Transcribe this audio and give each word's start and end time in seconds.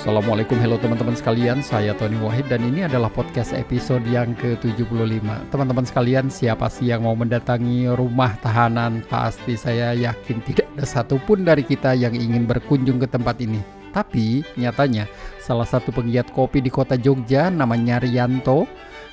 Assalamualaikum, 0.00 0.56
hello 0.56 0.80
teman-teman 0.80 1.12
sekalian, 1.12 1.60
saya 1.60 1.92
Tony 1.92 2.16
Wahid 2.24 2.48
dan 2.48 2.64
ini 2.64 2.88
adalah 2.88 3.12
podcast 3.12 3.52
episode 3.52 4.00
yang 4.08 4.32
ke-75 4.32 5.28
Teman-teman 5.52 5.84
sekalian, 5.84 6.32
siapa 6.32 6.72
sih 6.72 6.88
yang 6.88 7.04
mau 7.04 7.12
mendatangi 7.12 7.84
rumah 7.92 8.32
tahanan? 8.40 9.04
Pasti 9.12 9.60
saya 9.60 9.92
yakin 9.92 10.40
tidak 10.40 10.72
ada 10.72 10.88
satupun 10.88 11.44
dari 11.44 11.68
kita 11.68 11.92
yang 11.92 12.16
ingin 12.16 12.48
berkunjung 12.48 12.96
ke 12.96 13.12
tempat 13.12 13.44
ini 13.44 13.60
Tapi 13.92 14.40
nyatanya, 14.56 15.04
salah 15.36 15.68
satu 15.68 15.92
penggiat 15.92 16.32
kopi 16.32 16.64
di 16.64 16.72
kota 16.72 16.96
Jogja 16.96 17.52
namanya 17.52 18.00
Rianto 18.00 18.64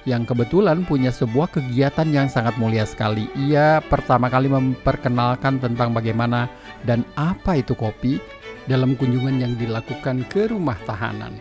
yang 0.07 0.23
kebetulan 0.23 0.87
punya 0.87 1.11
sebuah 1.11 1.51
kegiatan 1.51 2.07
yang 2.15 2.31
sangat 2.31 2.55
mulia 2.55 2.87
sekali. 2.87 3.27
Ia 3.35 3.83
pertama 3.83 4.31
kali 4.31 4.47
memperkenalkan 4.47 5.59
tentang 5.59 5.91
bagaimana 5.91 6.47
dan 6.87 7.03
apa 7.19 7.59
itu 7.59 7.75
kopi 7.75 8.23
dalam 8.67 8.93
kunjungan 8.99 9.39
yang 9.39 9.53
dilakukan 9.55 10.27
ke 10.27 10.51
rumah 10.51 10.77
tahanan. 10.83 11.39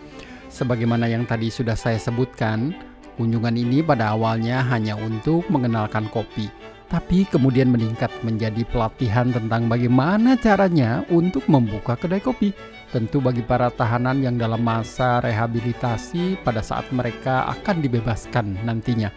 Sebagaimana 0.48 1.10
yang 1.10 1.28
tadi 1.28 1.52
sudah 1.52 1.76
saya 1.76 2.00
sebutkan, 2.00 2.72
kunjungan 3.18 3.58
ini 3.58 3.84
pada 3.84 4.14
awalnya 4.14 4.64
hanya 4.72 4.96
untuk 4.96 5.44
mengenalkan 5.52 6.08
kopi, 6.08 6.48
tapi 6.86 7.26
kemudian 7.26 7.68
meningkat 7.68 8.08
menjadi 8.22 8.62
pelatihan 8.70 9.34
tentang 9.34 9.66
bagaimana 9.66 10.38
caranya 10.38 11.02
untuk 11.10 11.44
membuka 11.50 11.98
kedai 11.98 12.22
kopi. 12.22 12.54
Tentu 12.94 13.18
bagi 13.18 13.42
para 13.42 13.68
tahanan 13.68 14.22
yang 14.22 14.38
dalam 14.38 14.62
masa 14.62 15.18
rehabilitasi 15.18 16.40
pada 16.46 16.62
saat 16.62 16.86
mereka 16.94 17.50
akan 17.58 17.82
dibebaskan 17.82 18.62
nantinya. 18.62 19.10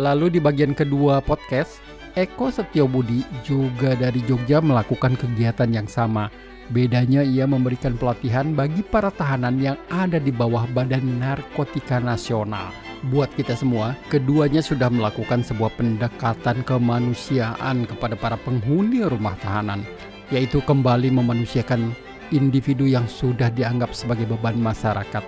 Lalu 0.00 0.34
di 0.34 0.40
bagian 0.40 0.72
kedua 0.72 1.20
podcast, 1.20 1.84
Eko 2.16 2.48
Setiobudi 2.48 3.20
juga 3.44 3.92
dari 3.92 4.24
Jogja 4.24 4.64
melakukan 4.64 5.20
kegiatan 5.20 5.68
yang 5.68 5.84
sama 5.84 6.32
Bedanya 6.70 7.26
ia 7.26 7.42
memberikan 7.42 7.98
pelatihan 7.98 8.54
bagi 8.54 8.86
para 8.86 9.10
tahanan 9.10 9.58
yang 9.58 9.74
ada 9.90 10.22
di 10.22 10.30
bawah 10.30 10.70
Badan 10.70 11.18
Narkotika 11.18 11.98
Nasional. 11.98 12.70
Buat 13.10 13.34
kita 13.34 13.58
semua, 13.58 13.98
keduanya 14.06 14.62
sudah 14.62 14.86
melakukan 14.86 15.42
sebuah 15.42 15.74
pendekatan 15.74 16.62
kemanusiaan 16.62 17.82
kepada 17.90 18.14
para 18.14 18.38
penghuni 18.38 19.02
rumah 19.02 19.34
tahanan, 19.42 19.82
yaitu 20.30 20.62
kembali 20.62 21.10
memanusiakan 21.10 21.90
individu 22.30 22.86
yang 22.86 23.10
sudah 23.10 23.50
dianggap 23.50 23.90
sebagai 23.90 24.30
beban 24.30 24.54
masyarakat. 24.54 25.26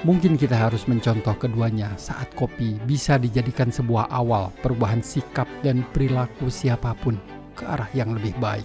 Mungkin 0.00 0.40
kita 0.40 0.56
harus 0.56 0.88
mencontoh 0.88 1.36
keduanya 1.36 1.92
saat 2.00 2.32
kopi 2.32 2.80
bisa 2.88 3.20
dijadikan 3.20 3.68
sebuah 3.68 4.08
awal 4.08 4.48
perubahan 4.64 5.04
sikap 5.04 5.44
dan 5.60 5.84
perilaku 5.92 6.48
siapa 6.48 6.96
pun 7.04 7.20
ke 7.52 7.68
arah 7.68 7.92
yang 7.92 8.16
lebih 8.16 8.32
baik. 8.40 8.64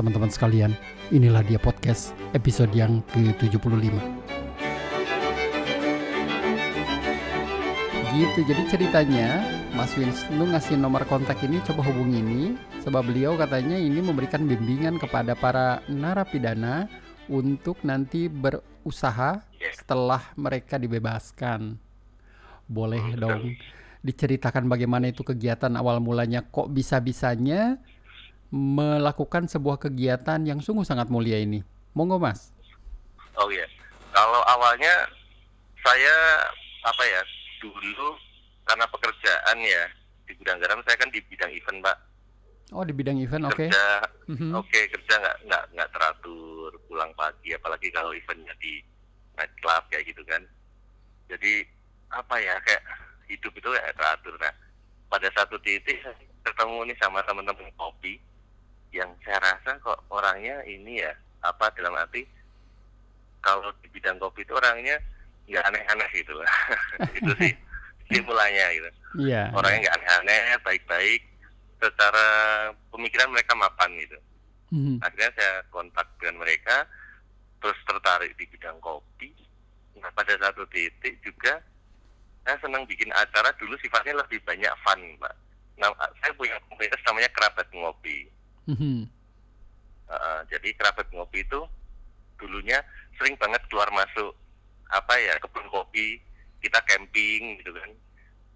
Teman-teman 0.00 0.32
sekalian, 0.32 0.72
inilah 1.12 1.44
dia 1.44 1.60
podcast 1.60 2.16
episode 2.32 2.72
yang 2.72 3.04
ke-75. 3.12 3.92
Gitu, 8.12 8.40
jadi 8.48 8.62
ceritanya 8.68 9.28
Mas 9.76 9.92
Winston 9.92 10.40
ngasih 10.52 10.80
nomor 10.80 11.04
kontak 11.04 11.36
ini 11.44 11.60
coba 11.68 11.84
hubungi 11.84 12.20
ini 12.20 12.42
sebab 12.80 13.08
beliau 13.08 13.36
katanya 13.36 13.76
ini 13.76 14.00
memberikan 14.00 14.48
bimbingan 14.48 14.96
kepada 14.96 15.36
para 15.36 15.84
narapidana 15.88 16.88
untuk 17.28 17.80
nanti 17.84 18.32
berusaha 18.32 19.44
setelah 19.76 20.32
mereka 20.36 20.80
dibebaskan. 20.80 21.76
Boleh 22.68 23.04
dong 23.20 23.52
diceritakan 24.02 24.66
bagaimana 24.66 25.14
itu 25.14 25.22
kegiatan 25.22 25.70
awal 25.78 26.02
mulanya 26.02 26.42
kok 26.42 26.68
bisa-bisanya 26.74 27.78
melakukan 28.52 29.48
sebuah 29.48 29.80
kegiatan 29.80 30.44
yang 30.44 30.60
sungguh 30.60 30.84
sangat 30.84 31.08
mulia 31.08 31.40
ini. 31.40 31.64
Monggo 31.96 32.20
Mas. 32.20 32.52
Oh 33.40 33.48
iya, 33.48 33.64
kalau 34.12 34.44
awalnya 34.44 35.08
saya 35.80 36.16
apa 36.84 37.02
ya 37.02 37.20
dulu 37.64 38.12
karena 38.68 38.84
pekerjaan 38.92 39.58
ya 39.64 39.82
di 40.28 40.32
bidang 40.36 40.60
garam 40.60 40.84
saya 40.84 41.00
kan 41.00 41.08
di 41.08 41.24
bidang 41.24 41.48
event 41.48 41.80
Pak. 41.80 41.96
Oh 42.76 42.84
di 42.84 42.92
bidang 42.92 43.16
event 43.24 43.48
oke. 43.48 43.56
Okay. 43.56 43.68
Kerja 43.72 43.88
mm-hmm. 44.28 44.50
oke 44.52 44.68
okay, 44.68 44.84
kerja 44.92 45.14
nggak 45.16 45.36
nggak 45.48 45.64
nggak 45.72 45.90
teratur 45.96 46.70
pulang 46.88 47.12
pagi 47.16 47.56
apalagi 47.56 47.88
kalau 47.88 48.12
eventnya 48.12 48.52
di 48.60 48.84
night 49.40 49.52
club 49.64 49.82
kayak 49.88 50.04
gitu 50.08 50.20
kan. 50.28 50.44
Jadi 51.32 51.64
apa 52.12 52.36
ya 52.36 52.60
kayak 52.68 52.84
hidup 53.32 53.52
itu 53.56 53.68
kayak 53.72 53.96
teratur. 53.96 54.36
Nah 54.36 54.52
pada 55.08 55.28
satu 55.32 55.56
titik 55.64 56.00
saya 56.04 56.16
ketemu 56.42 56.92
nih 56.92 56.96
sama 57.00 57.24
teman-teman 57.24 57.68
kopi 57.80 58.20
yang 58.92 59.08
saya 59.24 59.40
rasa 59.40 59.80
kok 59.80 60.04
orangnya 60.12 60.60
ini 60.68 61.00
ya 61.00 61.12
apa 61.42 61.72
dalam 61.74 61.96
arti 61.96 62.28
kalau 63.42 63.72
di 63.82 63.88
bidang 63.90 64.20
kopi 64.20 64.46
itu 64.46 64.54
orangnya 64.54 65.00
nggak 65.48 65.64
aneh-aneh 65.66 66.10
gitu 66.14 66.32
lah. 66.38 66.50
Itu 67.18 67.32
sih 67.42 67.52
simulanya 68.06 68.70
gitu. 68.76 68.90
Yeah. 69.18 69.50
orangnya 69.52 69.90
nggak 69.90 69.96
aneh-aneh 69.98 70.56
baik-baik 70.62 71.20
secara 71.82 72.26
pemikiran 72.94 73.32
mereka 73.32 73.52
mapan 73.58 73.90
gitu. 73.98 74.18
Mm-hmm. 74.72 75.04
akhirnya 75.04 75.28
saya 75.36 75.54
kontak 75.68 76.08
dengan 76.16 76.40
mereka 76.40 76.88
terus 77.60 77.76
tertarik 77.84 78.32
di 78.40 78.44
bidang 78.48 78.78
kopi. 78.80 79.28
Nah 80.00 80.08
pada 80.16 80.32
satu 80.40 80.64
titik 80.72 81.20
juga 81.20 81.60
saya 82.46 82.56
senang 82.62 82.88
bikin 82.88 83.12
acara 83.12 83.52
dulu 83.58 83.76
sifatnya 83.82 84.16
lebih 84.22 84.40
banyak 84.46 84.72
fun 84.80 85.00
mbak. 85.20 85.34
Nah, 85.80 85.90
saya 86.20 86.32
punya 86.36 86.54
komunitas 86.68 87.00
namanya 87.06 87.30
kerabat 87.34 87.66
ngopi 87.74 88.28
Mm-hmm. 88.70 89.10
Uh, 90.12 90.40
jadi 90.52 90.68
kerabat 90.76 91.08
ngopi 91.10 91.42
itu 91.42 91.60
dulunya 92.36 92.78
sering 93.16 93.38
banget 93.38 93.62
keluar 93.70 93.88
masuk 93.94 94.34
apa 94.92 95.14
ya 95.16 95.38
kebun 95.40 95.66
kopi 95.72 96.20
kita 96.60 96.78
camping 96.84 97.58
gitu 97.62 97.72
kan 97.72 97.90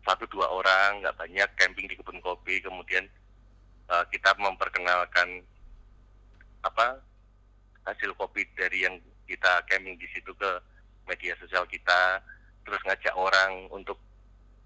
satu 0.06 0.28
dua 0.30 0.46
orang 0.52 1.02
nggak 1.02 1.16
banyak 1.16 1.48
camping 1.58 1.86
di 1.88 1.96
kebun 1.96 2.20
kopi 2.20 2.60
kemudian 2.60 3.08
uh, 3.88 4.04
kita 4.12 4.36
memperkenalkan 4.38 5.42
apa 6.62 7.00
hasil 7.86 8.12
kopi 8.18 8.44
dari 8.58 8.84
yang 8.84 8.98
kita 9.26 9.62
camping 9.66 9.98
di 9.98 10.06
situ 10.12 10.30
ke 10.34 10.50
media 11.06 11.34
sosial 11.38 11.64
kita 11.66 12.22
terus 12.66 12.82
ngajak 12.86 13.14
orang 13.14 13.70
untuk 13.70 13.98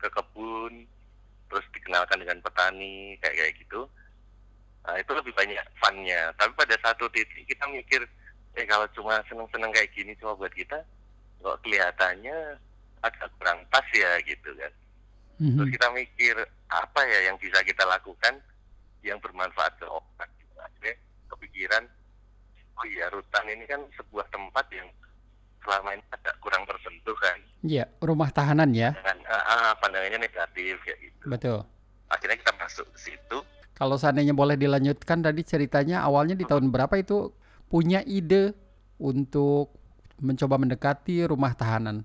ke 0.01 0.09
kebun 0.09 0.89
terus 1.53 1.65
dikenalkan 1.77 2.21
dengan 2.25 2.41
petani 2.41 3.15
kayak 3.21 3.37
kayak 3.37 3.55
gitu 3.61 3.85
Nah, 4.81 4.97
itu 4.97 5.13
lebih 5.13 5.33
banyak 5.37 5.65
funnya. 5.77 6.33
Tapi 6.41 6.53
pada 6.57 6.77
satu 6.81 7.07
titik 7.13 7.45
kita 7.45 7.69
mikir, 7.69 8.01
eh 8.57 8.65
kalau 8.65 8.89
cuma 8.97 9.21
seneng-seneng 9.29 9.71
kayak 9.71 9.93
gini 9.93 10.17
cuma 10.17 10.33
buat 10.35 10.51
kita, 10.57 10.81
kok 11.41 11.59
kelihatannya 11.65 12.57
agak 13.01 13.29
kurang 13.41 13.61
pas 13.69 13.85
ya 13.93 14.21
gitu 14.25 14.51
kan. 14.57 14.73
Mm-hmm. 15.41 15.57
Terus 15.57 15.69
kita 15.73 15.87
mikir 15.93 16.35
apa 16.69 17.01
ya 17.09 17.33
yang 17.33 17.37
bisa 17.41 17.65
kita 17.65 17.85
lakukan 17.89 18.37
yang 19.01 19.17
bermanfaat 19.21 19.73
ke 19.81 19.87
orang. 19.89 20.31
Akhirnya 20.61 20.95
kepikiran, 21.33 21.85
oh 22.77 22.85
iya 22.85 23.09
rutan 23.09 23.49
ini 23.49 23.65
kan 23.65 23.81
sebuah 23.97 24.29
tempat 24.29 24.69
yang 24.73 24.89
selama 25.65 25.97
ini 25.97 26.05
agak 26.13 26.35
kurang 26.41 26.65
tersentuh 26.69 27.17
kan. 27.21 27.39
Iya, 27.65 27.85
rumah 28.01 28.29
tahanan 28.33 28.73
ya. 28.73 28.97
Dengan 28.97 29.19
uh, 29.29 29.73
pandangannya 29.81 30.25
negatif 30.25 30.81
kayak 30.85 30.99
gitu. 31.05 31.25
Betul. 31.29 31.59
Akhirnya 32.09 32.37
kita 32.41 32.53
masuk 32.57 32.87
ke 32.97 32.99
situ, 33.13 33.39
kalau 33.81 33.97
seandainya 33.97 34.37
boleh 34.37 34.61
dilanjutkan 34.61 35.25
tadi 35.25 35.41
ceritanya 35.41 36.05
awalnya 36.05 36.37
di 36.37 36.45
tahun 36.45 36.69
berapa 36.69 37.01
itu 37.01 37.33
punya 37.73 38.05
ide 38.05 38.53
untuk 39.01 39.73
mencoba 40.21 40.61
mendekati 40.61 41.25
rumah 41.25 41.57
tahanan? 41.57 42.05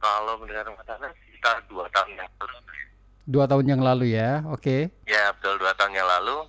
Kalau 0.00 0.40
mendekati 0.40 0.72
rumah 0.72 0.84
tahanan 0.88 1.12
sekitar 1.12 1.68
dua 1.68 1.84
tahun 1.92 2.16
yang 2.16 2.30
lalu. 2.40 2.56
Dua 3.28 3.44
tahun 3.44 3.66
yang 3.68 3.82
lalu 3.84 4.16
ya, 4.16 4.40
oke. 4.48 4.64
Okay. 4.64 4.88
Ya 5.04 5.28
betul 5.36 5.60
dua 5.60 5.76
tahun 5.76 5.92
yang 5.92 6.08
lalu. 6.08 6.48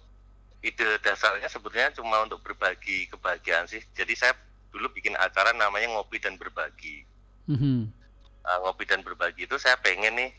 Ide 0.64 1.04
dasarnya 1.04 1.52
sebetulnya 1.52 1.92
cuma 1.92 2.24
untuk 2.24 2.40
berbagi 2.40 3.12
kebahagiaan 3.12 3.68
sih. 3.68 3.84
Jadi 3.92 4.16
saya 4.16 4.32
dulu 4.72 4.96
bikin 4.96 5.20
acara 5.20 5.52
namanya 5.52 5.92
ngopi 5.92 6.24
dan 6.24 6.40
berbagi. 6.40 7.04
Mm-hmm. 7.52 7.80
Uh, 8.48 8.58
ngopi 8.64 8.88
dan 8.88 9.04
berbagi 9.04 9.44
itu 9.44 9.60
saya 9.60 9.76
pengen 9.84 10.16
nih 10.16 10.32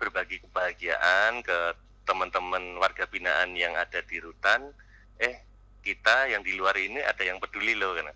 berbagi 0.00 0.40
kebahagiaan 0.48 1.44
ke 1.44 1.76
teman-teman 2.12 2.76
warga 2.76 3.08
binaan 3.08 3.56
yang 3.56 3.72
ada 3.72 4.04
di 4.04 4.20
rutan 4.20 4.68
eh 5.16 5.40
kita 5.80 6.28
yang 6.28 6.44
di 6.44 6.52
luar 6.60 6.76
ini 6.76 7.00
ada 7.00 7.24
yang 7.24 7.40
peduli 7.40 7.72
loh 7.72 7.96
karena 7.96 8.12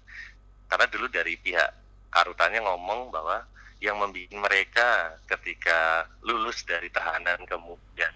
karena 0.68 0.86
dulu 0.92 1.08
dari 1.08 1.40
pihak 1.40 1.70
karutannya 2.12 2.60
ngomong 2.60 3.08
bahwa 3.08 3.40
yang 3.80 3.96
membuat 3.96 4.32
mereka 4.36 5.16
ketika 5.32 6.04
lulus 6.20 6.60
dari 6.68 6.92
tahanan 6.92 7.40
kemudian 7.48 8.12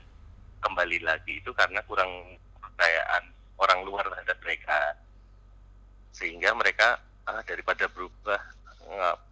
kembali 0.60 1.00
lagi 1.00 1.40
itu 1.40 1.52
karena 1.56 1.80
kurang 1.88 2.36
kepercayaan 2.60 3.24
orang 3.60 3.80
luar 3.84 4.08
terhadap 4.08 4.40
mereka. 4.40 4.96
Sehingga 6.16 6.56
mereka 6.56 7.00
ah, 7.28 7.44
daripada 7.44 7.88
berubah 7.92 8.40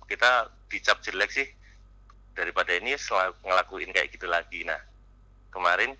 kita 0.08 0.52
dicap 0.68 1.00
jelek 1.04 1.32
sih 1.32 1.48
daripada 2.36 2.76
ini 2.76 2.96
ngelakuin 3.44 3.90
kayak 3.92 4.12
gitu 4.12 4.28
lagi. 4.28 4.68
Nah 4.68 4.80
kemarin 5.48 5.96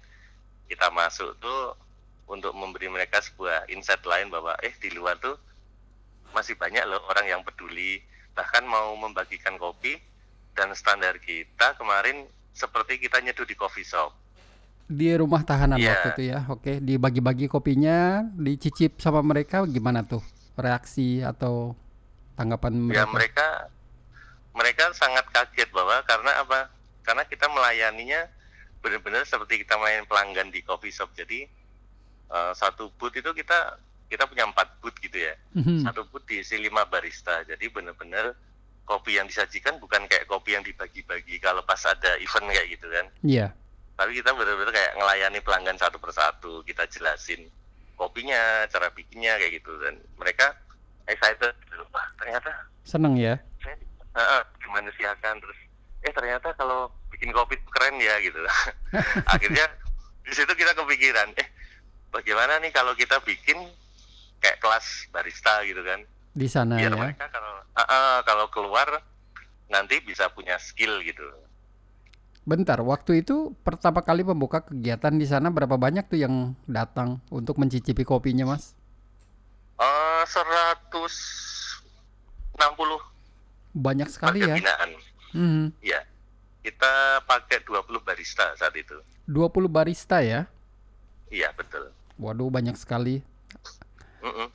kita 0.69 0.93
masuk 0.93 1.35
tuh 1.41 1.75
untuk 2.29 2.53
memberi 2.53 2.87
mereka 2.87 3.19
sebuah 3.19 3.67
insight 3.73 4.05
lain 4.05 4.29
bahwa 4.29 4.53
eh 4.61 4.73
di 4.77 4.93
luar 4.93 5.17
tuh 5.17 5.35
masih 6.31 6.55
banyak 6.55 6.85
loh 6.85 7.01
orang 7.09 7.25
yang 7.27 7.41
peduli 7.41 8.05
bahkan 8.37 8.63
mau 8.63 8.93
membagikan 8.95 9.57
kopi 9.57 9.97
dan 10.53 10.71
standar 10.77 11.17
kita 11.19 11.75
kemarin 11.75 12.29
seperti 12.53 13.01
kita 13.01 13.19
nyeduh 13.19 13.49
di 13.49 13.57
coffee 13.57 13.87
shop. 13.87 14.13
Di 14.89 15.15
rumah 15.15 15.43
tahanan 15.43 15.79
Iya. 15.79 15.89
waktu 15.95 16.09
itu 16.13 16.23
ya. 16.33 16.39
Oke, 16.49 16.73
dibagi-bagi 16.81 17.47
kopinya, 17.47 18.25
dicicip 18.35 18.99
sama 18.99 19.21
mereka 19.21 19.63
gimana 19.65 20.03
tuh? 20.03 20.25
Reaksi 20.57 21.23
atau 21.23 21.77
tanggapan 22.35 22.73
Ya 22.91 23.05
mereka? 23.07 23.13
mereka 23.15 23.47
mereka 24.53 24.85
sangat 24.93 25.27
kaget 25.31 25.71
bahwa 25.71 26.03
karena 26.03 26.33
apa? 26.43 26.61
Karena 27.07 27.23
kita 27.25 27.47
melayaninya 27.47 28.27
benar-benar 28.79 29.27
seperti 29.27 29.67
kita 29.67 29.75
main 29.79 30.07
pelanggan 30.07 30.49
di 30.55 30.63
coffee 30.63 30.95
shop. 30.95 31.13
Jadi 31.15 31.47
eh, 32.29 32.53
satu 32.55 32.91
booth 32.97 33.17
itu 33.17 33.31
kita 33.35 33.79
kita 34.09 34.25
punya 34.25 34.49
empat 34.49 34.81
booth 34.81 34.97
gitu 34.99 35.21
ya. 35.21 35.35
Mhm. 35.55 35.85
Satu 35.85 36.09
booth 36.09 36.25
diisi 36.25 36.57
lima 36.57 36.89
barista. 36.89 37.45
Jadi 37.45 37.69
benar-benar 37.69 38.33
kopi 38.89 39.21
yang 39.21 39.29
disajikan 39.29 39.77
bukan 39.77 40.09
kayak 40.09 40.25
kopi 40.25 40.57
yang 40.57 40.65
dibagi-bagi 40.65 41.37
kalau 41.45 41.61
pas 41.61 41.81
ada 41.85 42.17
event 42.17 42.49
kayak 42.49 42.69
gitu 42.73 42.87
kan. 42.89 43.07
Iya. 43.21 43.47
Tapi 43.99 44.11
kita 44.17 44.31
benar-benar 44.33 44.73
kayak 44.73 44.93
ngelayani 44.97 45.39
pelanggan 45.45 45.77
satu 45.77 46.01
persatu. 46.01 46.65
Kita 46.65 46.89
jelasin 46.89 47.45
kopinya, 48.01 48.65
cara 48.71 48.89
bikinnya 48.95 49.37
kayak 49.37 49.61
gitu 49.61 49.77
dan 49.85 50.01
mereka 50.17 50.57
excited. 51.05 51.53
Wah 51.93 52.09
ternyata 52.17 52.51
Seneng 52.89 53.21
ya? 53.21 53.37
saya 53.61 53.77
uh, 54.17 54.45
dimanusiakan 54.65 55.37
terus 55.45 55.59
eh 56.07 56.13
ternyata 56.15 56.55
kalau 56.57 56.89
bikin 57.19 57.31
kopi 57.31 57.55
keren 57.69 57.99
ya 57.99 58.19
gitu 58.21 58.39
akhirnya 59.29 59.67
di 60.23 60.31
situ 60.31 60.49
kita 60.49 60.73
kepikiran 60.73 61.35
eh 61.35 61.47
bagaimana 62.09 62.59
nih 62.59 62.71
kalau 62.71 62.95
kita 62.95 63.19
bikin 63.21 63.69
kayak 64.39 64.59
kelas 64.59 65.07
barista 65.11 65.63
gitu 65.63 65.83
kan 65.83 66.03
Di 66.31 66.47
sana 66.47 66.79
biar 66.79 66.89
ya. 66.89 66.97
mereka 66.97 67.27
kalau 67.27 67.53
uh, 67.69 67.81
uh, 67.83 68.23
kalau 68.23 68.47
keluar 68.49 69.03
nanti 69.67 69.99
bisa 69.99 70.29
punya 70.29 70.57
skill 70.57 71.03
gitu 71.03 71.23
Bentar, 72.41 72.81
waktu 72.81 73.21
itu 73.21 73.53
pertama 73.61 74.01
kali 74.01 74.25
membuka 74.25 74.63
kegiatan 74.63 75.13
di 75.13 75.27
sana 75.27 75.53
berapa 75.53 75.77
banyak 75.77 76.09
tuh 76.09 76.17
yang 76.17 76.57
datang 76.65 77.21
untuk 77.29 77.61
mencicipi 77.61 78.01
kopinya, 78.03 78.49
Mas? 78.49 78.73
Eh 79.77 80.25
160 80.25 82.57
Banyak 83.77 84.09
sekali 84.09 84.41
warga 84.41 84.49
ya. 84.49 84.57
binaan 84.57 84.91
Mhm. 85.29 85.77
ya 85.85 86.01
kita 86.63 87.23
pakai 87.25 87.63
20 87.65 87.87
barista 88.03 88.53
saat 88.59 88.75
itu 88.75 88.99
20 89.31 89.69
barista 89.69 90.21
ya. 90.25 90.49
iya 91.29 91.53
betul 91.53 91.93
Waduh, 92.19 92.51
banyak 92.51 92.75
sekali. 92.75 93.23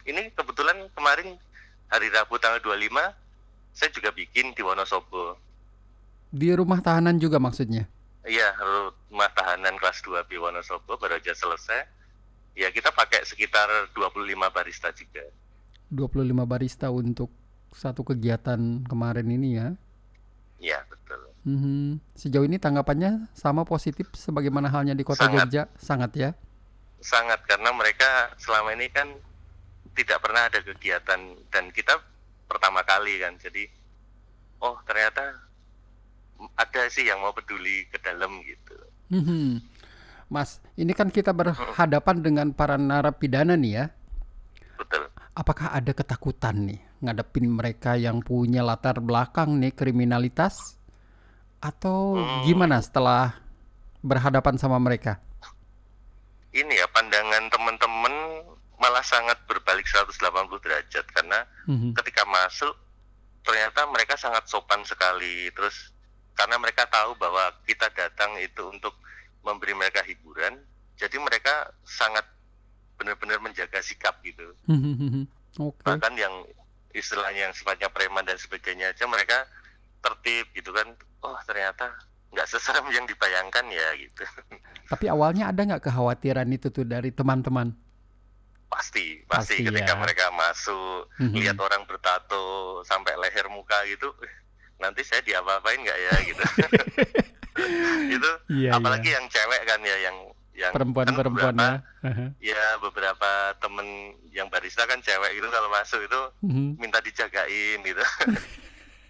Ini 0.03 0.35
kebetulan 0.35 0.83
kemarin 0.91 1.39
hari 1.87 2.11
Rabu 2.11 2.35
tanggal 2.35 2.59
25 2.59 2.91
saya 3.71 3.89
juga 3.95 4.11
bikin 4.11 4.51
di 4.51 4.61
Wonosobo. 4.61 5.39
Di 6.29 6.51
rumah 6.51 6.83
tahanan 6.83 7.17
juga 7.23 7.39
maksudnya. 7.39 7.87
Iya, 8.27 8.51
rumah 8.59 9.31
tahanan 9.31 9.79
kelas 9.79 10.03
2 10.03 10.27
di 10.27 10.35
Wonosobo 10.35 10.99
baru 10.99 11.15
aja 11.15 11.31
selesai. 11.31 11.87
Ya 12.53 12.67
kita 12.69 12.91
pakai 12.91 13.23
sekitar 13.23 13.71
25 13.95 14.51
barista 14.51 14.91
juga. 14.91 15.23
25 15.89 16.43
barista 16.43 16.91
untuk 16.91 17.31
satu 17.71 18.03
kegiatan 18.03 18.59
kemarin 18.85 19.25
ini 19.31 19.49
ya. 19.57 19.67
Iya, 20.59 20.83
betul. 20.91 21.32
Mhm. 21.43 21.99
Sejauh 22.15 22.47
ini 22.47 22.55
tanggapannya 22.55 23.27
sama 23.35 23.67
positif 23.67 24.07
sebagaimana 24.15 24.71
halnya 24.71 24.95
di 24.95 25.03
kota 25.03 25.27
Sangat. 25.27 25.47
Jogja, 25.47 25.63
sangat 25.75 26.11
ya. 26.15 26.29
Sangat 27.03 27.43
karena 27.43 27.69
mereka 27.75 28.31
selama 28.39 28.71
ini 28.71 28.87
kan 28.87 29.11
tidak 29.91 30.23
pernah 30.23 30.47
ada 30.47 30.59
kegiatan 30.63 31.19
dan 31.51 31.63
kita 31.75 31.99
pertama 32.47 32.79
kali 32.87 33.19
kan. 33.19 33.35
Jadi 33.35 33.67
oh 34.63 34.79
ternyata 34.87 35.35
ada 36.55 36.81
sih 36.87 37.07
yang 37.07 37.19
mau 37.19 37.35
peduli 37.35 37.87
ke 37.91 37.99
dalam 37.99 38.39
gitu. 38.47 38.75
Mhm. 39.11 39.59
Mas, 40.31 40.63
ini 40.79 40.95
kan 40.95 41.11
kita 41.11 41.35
berhadapan 41.35 42.17
dengan 42.23 42.47
para 42.55 42.79
narapidana 42.79 43.53
nih 43.59 43.83
ya. 43.83 43.85
Betul. 44.79 45.11
Apakah 45.35 45.75
ada 45.75 45.91
ketakutan 45.91 46.71
nih 46.71 46.79
ngadepin 47.03 47.51
mereka 47.51 47.99
yang 47.99 48.23
punya 48.23 48.63
latar 48.63 49.03
belakang 49.03 49.59
nih 49.59 49.75
kriminalitas? 49.75 50.79
Atau 51.63 52.19
Hmm. 52.19 52.43
gimana 52.43 52.77
setelah 52.77 53.39
berhadapan 54.01 54.59
sama 54.59 54.75
mereka? 54.77 55.23
ini 56.53 56.69
ya 56.69 56.85
pandangan 56.85 57.49
teman-teman 57.49 58.13
malah 58.77 59.01
sangat 59.01 59.41
berbalik 59.43 59.89
180 59.89 60.61
derajat 60.61 61.01
karena 61.09 61.49
Mhm. 61.65 61.97
ketika 61.97 62.21
masuk 62.25 62.77
ternyata 63.41 63.89
mereka 63.89 64.13
sangat 64.13 64.45
sopan 64.45 64.85
sekali 64.85 65.49
terus 65.49 65.89
karena 66.33 66.55
mereka 66.55 66.85
tahu 66.85 67.17
bahwa 67.17 67.41
kita 67.65 67.89
datang 67.89 68.37
itu 68.37 68.69
untuk 68.69 68.93
memberi 69.41 69.73
mereka 69.73 70.05
hiburan 70.05 70.61
jadi 70.93 71.17
mereka 71.17 71.73
sangat 71.81 72.21
benar-benar 72.95 73.41
menjaga 73.41 73.81
sikap 73.81 74.21
gitu 74.21 74.53
Mhm. 74.69 75.25
Oke. 75.57 75.81
bahkan 75.81 76.13
yang 76.13 76.45
istilahnya 76.93 77.49
yang 77.49 77.55
sifatnya 77.57 77.89
preman 77.89 78.21
dan 78.21 78.37
sebagainya 78.37 78.93
aja 78.93 79.09
mereka 79.09 79.49
tertib 79.99 80.53
gitu 80.53 80.69
kan 80.69 80.85
oh 81.23 81.37
ternyata 81.43 81.89
nggak 82.29 82.47
seserem 82.47 82.85
yang 82.89 83.05
dibayangkan 83.05 83.65
ya 83.67 83.87
gitu 83.95 84.23
Tapi 84.91 85.05
awalnya 85.07 85.47
ada 85.47 85.61
nggak 85.63 85.83
kekhawatiran 85.83 86.45
itu 86.49 86.67
tuh 86.69 86.83
dari 86.83 87.09
teman-teman? 87.09 87.71
pasti 88.65 89.21
Pasti 89.23 89.61
pasti, 89.61 89.63
ketika 89.63 89.93
ya. 89.93 89.99
mereka 89.99 90.25
masuk 90.29 91.05
Mhm. 91.15 91.33
lihat 91.35 91.57
orang 91.57 91.85
bertato 91.85 92.43
sampai 92.83 93.13
leher 93.15 93.45
muka 93.47 93.77
gitu 93.85 94.09
nanti 94.75 95.01
saya 95.01 95.21
diapa-apain 95.21 95.77
nggak 95.79 95.99
ya 95.99 96.13
gitu 96.23 96.41
itu 98.17 98.31
Iya, 98.51 98.73
apalagi 98.73 99.09
yang 99.09 99.29
cewek 99.29 99.61
kan 99.63 99.77
ya 99.79 99.97
yang 100.01 100.17
yang 100.53 100.69
kan 100.69 100.77
perempuan-perempuan 100.79 101.53
beberapa- 101.53 101.81
ya. 102.41 102.57
Ya 102.57 102.63
beberapa 102.77 103.29
temen 103.55 103.87
yang 104.29 104.49
barista 104.49 104.83
kan 104.83 104.97
cewek 104.99 105.33
gitu 105.33 105.47
kalau 105.47 105.69
masuk 105.69 106.01
itu 106.01 106.19
Mhm. 106.41 106.77
minta 106.77 106.97
dijagain 106.99 107.77
gitu 107.79 108.01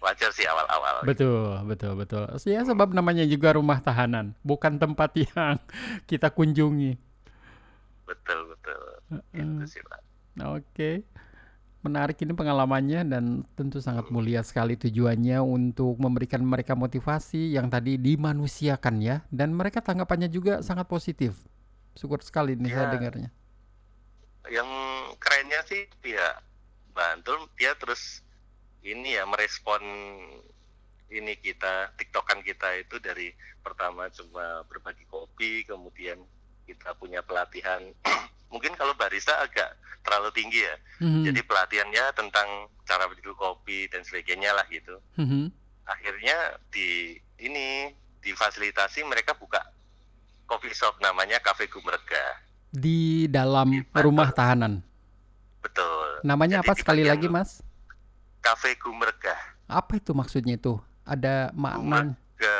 wajar 0.04 0.30
sih 0.30 0.44
awal-awal 0.44 1.00
Betul, 1.02 1.64
betul, 1.64 1.96
betul. 1.96 2.28
Ya 2.44 2.60
sebab 2.60 2.92
namanya 2.92 3.24
juga 3.24 3.56
rumah 3.56 3.80
tahanan, 3.80 4.36
bukan 4.40 4.76
tempat 4.76 5.16
yang 5.24 5.56
kita 6.04 6.28
kunjungi. 6.28 7.00
betul 8.04 8.52
betul 8.52 8.84
gitu 9.32 9.64
sih 9.66 9.80
pak 9.80 10.00
Oke. 10.52 11.08
Menarik 11.80 12.16
ini 12.20 12.32
pengalamannya 12.32 13.04
dan 13.04 13.24
tentu 13.54 13.76
sangat 13.76 14.08
mulia 14.08 14.40
sekali 14.40 14.72
tujuannya 14.74 15.40
untuk 15.40 15.96
memberikan 15.96 16.40
mereka 16.40 16.72
motivasi 16.72 17.52
yang 17.52 17.68
tadi 17.68 17.96
dimanusiakan 17.96 18.98
ya 18.98 19.20
dan 19.28 19.52
mereka 19.52 19.78
tanggapannya 19.78 20.26
juga 20.26 20.60
sangat 20.60 20.84
positif. 20.84 21.36
Syukur 21.92 22.20
sekali 22.20 22.56
nih 22.56 22.72
saya 22.72 22.88
Ya. 22.88 22.92
dengarnya. 22.92 23.28
yang 24.44 24.68
kerennya 25.16 25.60
sih 25.64 25.88
dia 26.00 26.36
Bantul 26.92 27.48
dia 27.56 27.72
terus 27.74 28.20
ini 28.84 29.16
ya 29.16 29.24
merespon 29.24 29.80
ini 31.08 31.32
kita 31.40 31.96
tiktokan 31.96 32.44
kita 32.44 32.68
itu 32.76 33.00
dari 33.00 33.32
pertama 33.64 34.12
cuma 34.12 34.60
berbagi 34.68 35.08
kopi 35.08 35.64
kemudian 35.64 36.20
kita 36.68 36.92
punya 37.00 37.24
pelatihan. 37.24 37.80
Mungkin 38.52 38.76
kalau 38.76 38.94
barista 38.94 39.34
agak 39.42 39.74
terlalu 40.04 40.30
tinggi 40.36 40.60
ya. 40.62 40.76
Mhm, 41.00 41.24
jadi 41.32 41.40
pelatihannya 41.42 42.04
tentang 42.14 42.48
cara 42.84 43.08
bikin 43.08 43.32
kopi 43.34 43.88
dan 43.88 44.04
sebagainya 44.04 44.52
lah 44.52 44.66
gitu. 44.68 45.00
Mhm. 45.18 45.50
akhirnya 45.84 46.56
di 46.72 47.12
ini 47.36 47.92
difasilitasi 48.24 49.04
mereka 49.04 49.36
buka 49.36 49.60
coffee 50.48 50.72
shop 50.72 50.96
namanya 51.04 51.36
Cafe 51.44 51.68
Gumrega 51.68 52.40
Di 52.72 53.28
dalam 53.28 53.68
Di 53.68 53.84
rumah 54.00 54.32
tahanan. 54.32 54.80
betul. 55.60 56.24
Namanya 56.24 56.64
Jadi 56.64 56.68
apa 56.68 56.72
sekali 56.72 57.04
lagi, 57.04 57.28
Mas? 57.28 57.60
Cafe 58.44 58.76
Gumrega 58.76 59.32
Apa 59.64 59.96
itu 59.96 60.12
maksudnya 60.12 60.60
itu? 60.60 60.76
Ada 61.08 61.48
makna? 61.56 62.12
Gumrega 62.12 62.56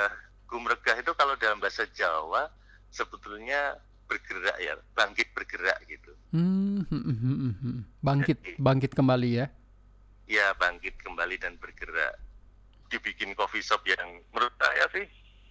Gumrega 0.48 0.92
itu 0.96 1.12
kalau 1.12 1.36
dalam 1.36 1.60
bahasa 1.60 1.84
Jawa 1.92 2.48
sebetulnya 2.88 3.76
bergerak 4.08 4.56
ya 4.60 4.76
bangkit 4.94 5.28
bergerak 5.34 5.76
gitu. 5.84 6.12
Hmm, 6.32 6.84
hmm, 6.88 7.52
hmm. 7.60 7.78
bangkit 8.00 8.38
Jadi- 8.40 8.56
bangkit 8.56 8.92
kembali 8.94 9.30
ya. 9.42 9.46
ya 10.24 10.52
bangkit 10.56 10.96
kembali 11.04 11.36
dan 11.36 11.60
bergerak. 11.60 12.16
Dibikin 12.88 13.36
coffee 13.36 13.64
shop 13.64 13.84
yang 13.84 14.00
menurut 14.32 14.52
saya 14.56 14.84
sih 14.94 15.04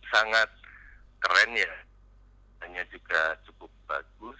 sangat 0.10 0.50
keren 1.20 1.54
ya. 1.54 1.74
Hanya 2.64 2.82
juga 2.90 3.36
cukup 3.44 3.70
bagus 3.86 4.40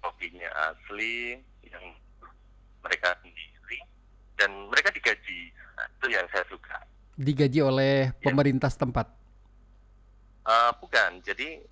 kopinya 0.00 0.48
asli 0.72 1.36
yang 1.66 1.84
mereka 2.80 3.12
sendiri 3.20 3.57
dan 4.38 4.50
mereka 4.70 4.88
digaji 4.88 5.50
Nah, 5.74 5.86
itu 5.92 6.06
yang 6.10 6.26
saya 6.30 6.42
suka 6.46 6.74
Digaji 7.14 7.60
oleh 7.60 7.94
Ya. 8.08 8.14
pemerintah 8.20 8.66
setempat. 8.66 9.06
Eh, 10.42 10.70
bukan 10.78 11.18
jadi 11.20 11.62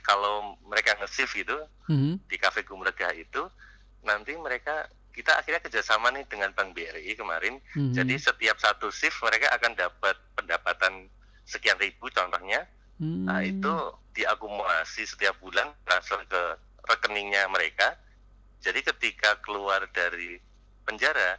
kalau 0.00 0.56
mereka 0.62 0.96
nge-shift 0.96 1.36
gitu 1.36 1.56
Mhm. 1.88 2.24
di 2.24 2.36
Cafe 2.36 2.62
Gumrega 2.62 3.12
itu 3.12 3.42
nanti 4.02 4.32
mereka 4.34 4.86
kita 5.12 5.36
akhirnya 5.36 5.60
kerjasama 5.60 6.08
nih 6.10 6.24
dengan 6.24 6.50
Bank 6.52 6.72
BRI 6.72 7.12
kemarin. 7.12 7.60
Mhm. 7.72 7.92
Jadi 7.92 8.14
setiap 8.16 8.56
satu 8.56 8.88
shift 8.88 9.20
mereka 9.20 9.52
akan 9.52 9.72
dapat 9.72 10.16
pendapatan 10.34 11.06
sekian 11.44 11.76
ribu 11.76 12.08
contohnya. 12.08 12.64
Nah 12.96 13.38
Hmm. 13.38 13.50
itu 13.50 13.74
diakumulasi 14.12 15.04
setiap 15.04 15.36
bulan 15.38 15.68
transfer 15.82 16.22
ke 16.24 16.42
rekeningnya 16.86 17.44
mereka. 17.46 17.92
Jadi 18.60 18.80
ketika 18.80 19.36
keluar 19.42 19.84
dari 19.90 20.38
penjara, 20.82 21.36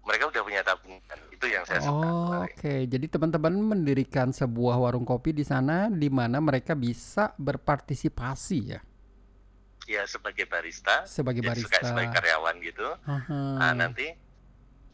mereka 0.00 0.32
udah 0.32 0.42
punya 0.42 0.60
tabungan. 0.64 1.18
Itu 1.30 1.46
yang 1.46 1.64
saya 1.68 1.80
suka. 1.84 2.06
Oh. 2.08 2.42
Oke, 2.44 2.88
jadi 2.88 3.06
teman-teman 3.08 3.52
mendirikan 3.56 4.32
sebuah 4.32 4.80
warung 4.80 5.04
kopi 5.04 5.32
di 5.32 5.44
sana 5.44 5.88
di 5.88 6.08
mana 6.08 6.40
mereka 6.40 6.72
bisa 6.72 7.32
berpartisipasi 7.36 8.60
ya 8.64 8.80
Ya 9.88 10.06
sebagai 10.06 10.46
barista, 10.46 11.02
sebagai 11.02 11.42
jadi 11.42 11.58
suka 11.66 11.82
sebagai 11.82 12.14
barista. 12.14 12.22
karyawan 12.22 12.54
gitu. 12.62 12.86
Aha. 13.10 13.40
Nah 13.58 13.72
nanti 13.74 14.06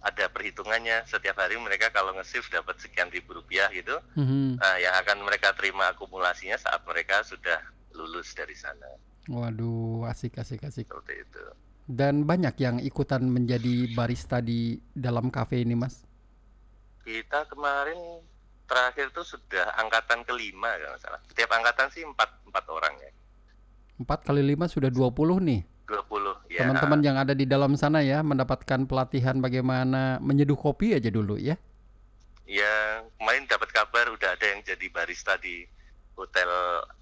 ada 0.00 0.30
perhitungannya 0.30 1.04
setiap 1.04 1.36
hari 1.36 1.58
mereka 1.58 1.90
kalau 1.90 2.14
nge-shift 2.16 2.48
dapat 2.48 2.78
sekian 2.78 3.10
ribu 3.10 3.34
rupiah 3.36 3.66
gitu. 3.74 3.98
Mhm. 4.14 4.56
Nah, 4.56 4.74
yang 4.78 4.94
akan 5.02 5.26
mereka 5.26 5.50
terima 5.52 5.90
akumulasinya 5.90 6.54
saat 6.56 6.80
mereka 6.86 7.26
sudah 7.26 7.58
lulus 7.92 8.30
dari 8.32 8.54
sana. 8.54 8.86
Waduh, 9.26 10.06
asik 10.06 10.38
asik 10.38 10.62
asik. 10.62 10.86
Seperti 10.86 11.26
itu. 11.26 11.44
Dan 11.86 12.26
banyak 12.26 12.58
yang 12.58 12.76
ikutan 12.82 13.22
menjadi 13.30 13.94
barista 13.94 14.42
di 14.42 14.82
dalam 14.90 15.30
kafe 15.30 15.62
ini, 15.62 15.78
Mas. 15.78 16.02
Kita 17.06 17.46
kemarin 17.46 18.26
terakhir 18.66 19.14
tuh 19.14 19.22
sudah 19.22 19.78
angkatan 19.78 20.26
kelima 20.26 20.74
kalau 20.74 20.98
nggak 20.98 21.02
salah. 21.06 21.20
Setiap 21.30 21.50
angkatan 21.54 21.86
sih 21.94 22.02
empat 22.02 22.42
empat 22.50 22.64
orang 22.66 22.94
ya. 22.98 23.10
4 24.02 24.26
kali 24.26 24.42
5 24.42 24.66
sudah 24.66 24.90
20 24.90 25.38
nih. 25.46 25.60
20 25.86 26.50
ya. 26.50 26.66
Teman-teman 26.66 27.00
yang 27.00 27.16
ada 27.16 27.32
di 27.32 27.46
dalam 27.46 27.78
sana 27.78 28.02
ya 28.02 28.20
mendapatkan 28.26 28.84
pelatihan 28.90 29.38
bagaimana 29.38 30.18
menyeduh 30.18 30.58
kopi 30.58 30.98
aja 30.98 31.08
dulu 31.08 31.38
ya. 31.38 31.54
Ya, 32.46 33.02
kemarin 33.18 33.46
dapat 33.46 33.70
kabar 33.74 34.06
udah 34.10 34.34
ada 34.34 34.46
yang 34.46 34.62
jadi 34.62 34.86
barista 34.90 35.34
di 35.38 35.66
hotel 36.16 36.48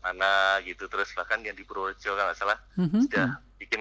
mana 0.00 0.58
gitu 0.60 0.84
terus 0.84 1.14
bahkan 1.14 1.40
yang 1.40 1.54
di 1.54 1.62
Purworejo 1.62 2.12
kalau 2.12 2.28
nggak 2.28 2.36
salah 2.36 2.58
Mhm. 2.74 3.06
sudah 3.06 3.28
bikin 3.56 3.80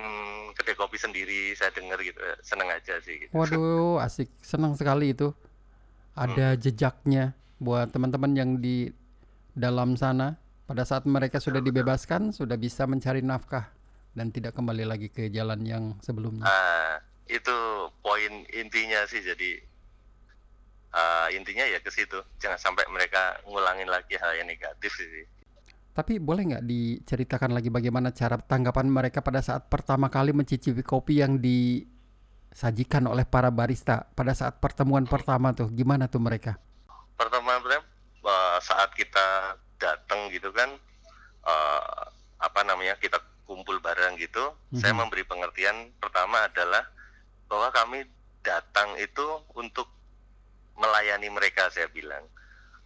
kedai 0.53 0.77
kopi 0.77 0.95
sendiri 0.95 1.51
saya 1.53 1.73
dengar 1.73 1.97
gitu 1.99 2.21
seneng 2.39 2.69
aja 2.69 3.01
sih 3.01 3.19
gitu. 3.19 3.33
Waduh, 3.33 3.97
asik. 4.05 4.29
Senang 4.39 4.77
sekali 4.77 5.11
itu. 5.11 5.33
Ada 6.13 6.53
jejaknya 6.53 7.33
buat 7.57 7.89
teman-teman 7.89 8.31
yang 8.31 8.51
di 8.57 8.93
dalam 9.51 9.97
sana. 9.97 10.37
Pada 10.63 10.87
saat 10.87 11.03
mereka 11.03 11.41
sudah 11.41 11.59
dibebaskan, 11.59 12.31
sudah 12.31 12.55
bisa 12.55 12.87
mencari 12.87 13.19
nafkah 13.19 13.67
dan 14.13 14.29
tidak 14.29 14.53
kembali 14.53 14.85
lagi 14.85 15.09
ke 15.09 15.27
jalan 15.27 15.59
yang 15.65 15.83
sebelumnya. 15.99 16.45
Ah, 16.45 17.01
itu 17.25 17.51
poin 17.99 18.45
intinya 18.47 19.03
sih 19.03 19.19
jadi 19.19 19.59
ah, 20.93 21.27
intinya 21.29 21.65
ya 21.65 21.81
ke 21.81 21.89
situ 21.89 22.15
jangan 22.37 22.57
sampai 22.57 22.85
mereka 22.87 23.41
ngulangin 23.43 23.89
lagi 23.89 24.15
hal 24.15 24.37
yang 24.37 24.47
negatif 24.47 24.93
sih 24.93 25.25
Tapi 25.93 26.17
boleh 26.17 26.41
nggak 26.49 26.65
diceritakan 26.65 27.53
lagi 27.53 27.69
bagaimana 27.69 28.09
cara 28.09 28.41
tanggapan 28.41 28.89
mereka 28.89 29.21
pada 29.21 29.45
saat 29.45 29.69
pertama 29.69 30.09
kali 30.09 30.33
mencicipi 30.33 30.81
kopi 30.81 31.21
yang 31.21 31.37
disajikan 31.37 33.05
oleh 33.05 33.21
para 33.25 33.53
barista 33.53 34.09
pada 34.13 34.33
saat 34.33 34.57
pertemuan 34.57 35.05
pertama 35.05 35.53
tuh? 35.53 35.69
Gimana 35.69 36.09
tuh 36.09 36.17
mereka? 36.17 36.57
pertama-tama 37.13 37.77
eh, 38.25 38.57
saat 38.59 38.89
kita 38.97 39.53
datang 39.77 40.33
gitu 40.33 40.49
kan 40.49 40.65
eh, 41.45 42.03
apa 42.41 42.61
namanya 42.65 42.97
kita 42.97 43.21
kumpul 43.45 43.77
bareng 43.77 44.17
gitu 44.17 44.49
saya 44.73 44.97
Mhm. 44.97 44.99
memberi 44.99 45.23
pengertian 45.23 45.93
pertama 46.01 46.49
adalah 46.49 46.89
bahwa 47.45 47.69
kami 47.69 48.01
datang 48.41 48.97
itu 48.97 49.21
untuk 49.53 49.85
melayani 50.75 51.29
mereka 51.29 51.69
saya 51.69 51.87
bilang 51.89 52.25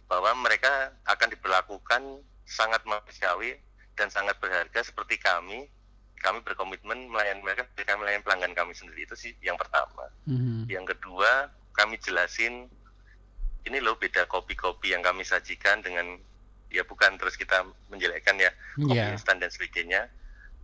bahwa 0.08 0.32
mereka 0.40 0.92
akan 1.04 1.28
diperlakukan 1.32 2.02
sangat 2.44 2.80
manusiawi 2.84 3.56
dan 3.94 4.08
sangat 4.08 4.40
berharga 4.40 4.80
seperti 4.80 5.20
kami 5.20 5.68
kami 6.18 6.42
berkomitmen 6.42 7.06
melayani 7.08 7.44
mereka 7.44 7.62
seperti 7.68 7.84
kami 7.86 7.98
melayani 8.02 8.24
pelanggan 8.24 8.54
kami 8.56 8.72
sendiri 8.74 9.06
itu 9.06 9.14
sih 9.14 9.32
yang 9.40 9.54
pertama 9.54 10.08
Mhm. 10.26 10.66
yang 10.68 10.84
kedua, 10.84 11.48
kami 11.72 11.96
jelasin 12.02 12.68
ini 13.64 13.78
loh 13.78 13.96
beda 13.96 14.24
kopi-kopi 14.26 14.92
yang 14.92 15.00
kami 15.00 15.22
sajikan 15.22 15.80
dengan 15.80 16.16
ya 16.68 16.84
bukan 16.84 17.16
terus 17.16 17.36
kita 17.36 17.64
menjelekkan 17.88 18.36
ya 18.36 18.52
kopi 18.76 18.96
Iya. 18.96 19.12
instan 19.16 19.40
dan 19.40 19.48
sebagainya. 19.48 20.08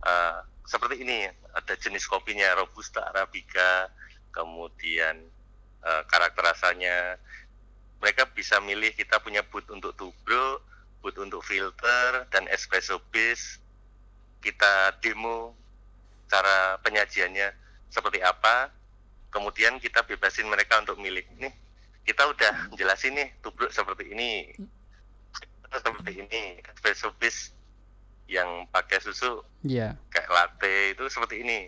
Eh, 0.05 0.37
seperti 0.65 1.01
ini 1.01 1.25
ada 1.53 1.73
jenis 1.77 2.05
kopinya 2.05 2.53
robusta, 2.57 3.01
arabica, 3.09 3.89
kemudian 4.29 5.17
eh, 5.85 6.03
karakter 6.09 6.41
rasanya. 6.43 7.21
Mereka 8.01 8.33
bisa 8.33 8.57
milih 8.59 8.91
kita 8.91 9.17
punya 9.17 9.41
booth 9.41 9.69
untuk 9.69 9.93
tubruk, 9.95 10.59
booth 10.99 11.17
untuk 11.17 11.41
filter 11.41 12.25
dan 12.29 12.49
espresso 12.49 12.99
base. 13.09 13.61
Kita 14.41 14.97
demo 14.99 15.53
cara 16.25 16.77
penyajiannya 16.81 17.49
seperti 17.89 18.19
apa, 18.19 18.69
kemudian 19.29 19.79
kita 19.79 20.03
bebasin 20.03 20.45
mereka 20.45 20.79
untuk 20.79 20.95
milih 20.95 21.25
nih 21.37 21.51
kita 22.05 22.21
udah 22.21 22.69
jelasin 22.77 23.17
nih 23.17 23.33
tubruk 23.41 23.73
seperti 23.73 24.13
ini 24.13 24.53
seperti 25.73 26.21
ini 26.21 26.61
espresso 26.63 27.09
base 27.17 27.51
yang 28.31 28.63
pakai 28.69 29.01
susu 29.01 29.41
Iya. 29.61 29.97
kayak 30.07 30.29
latte 30.29 30.93
itu 30.93 31.03
seperti 31.09 31.41
ini 31.41 31.59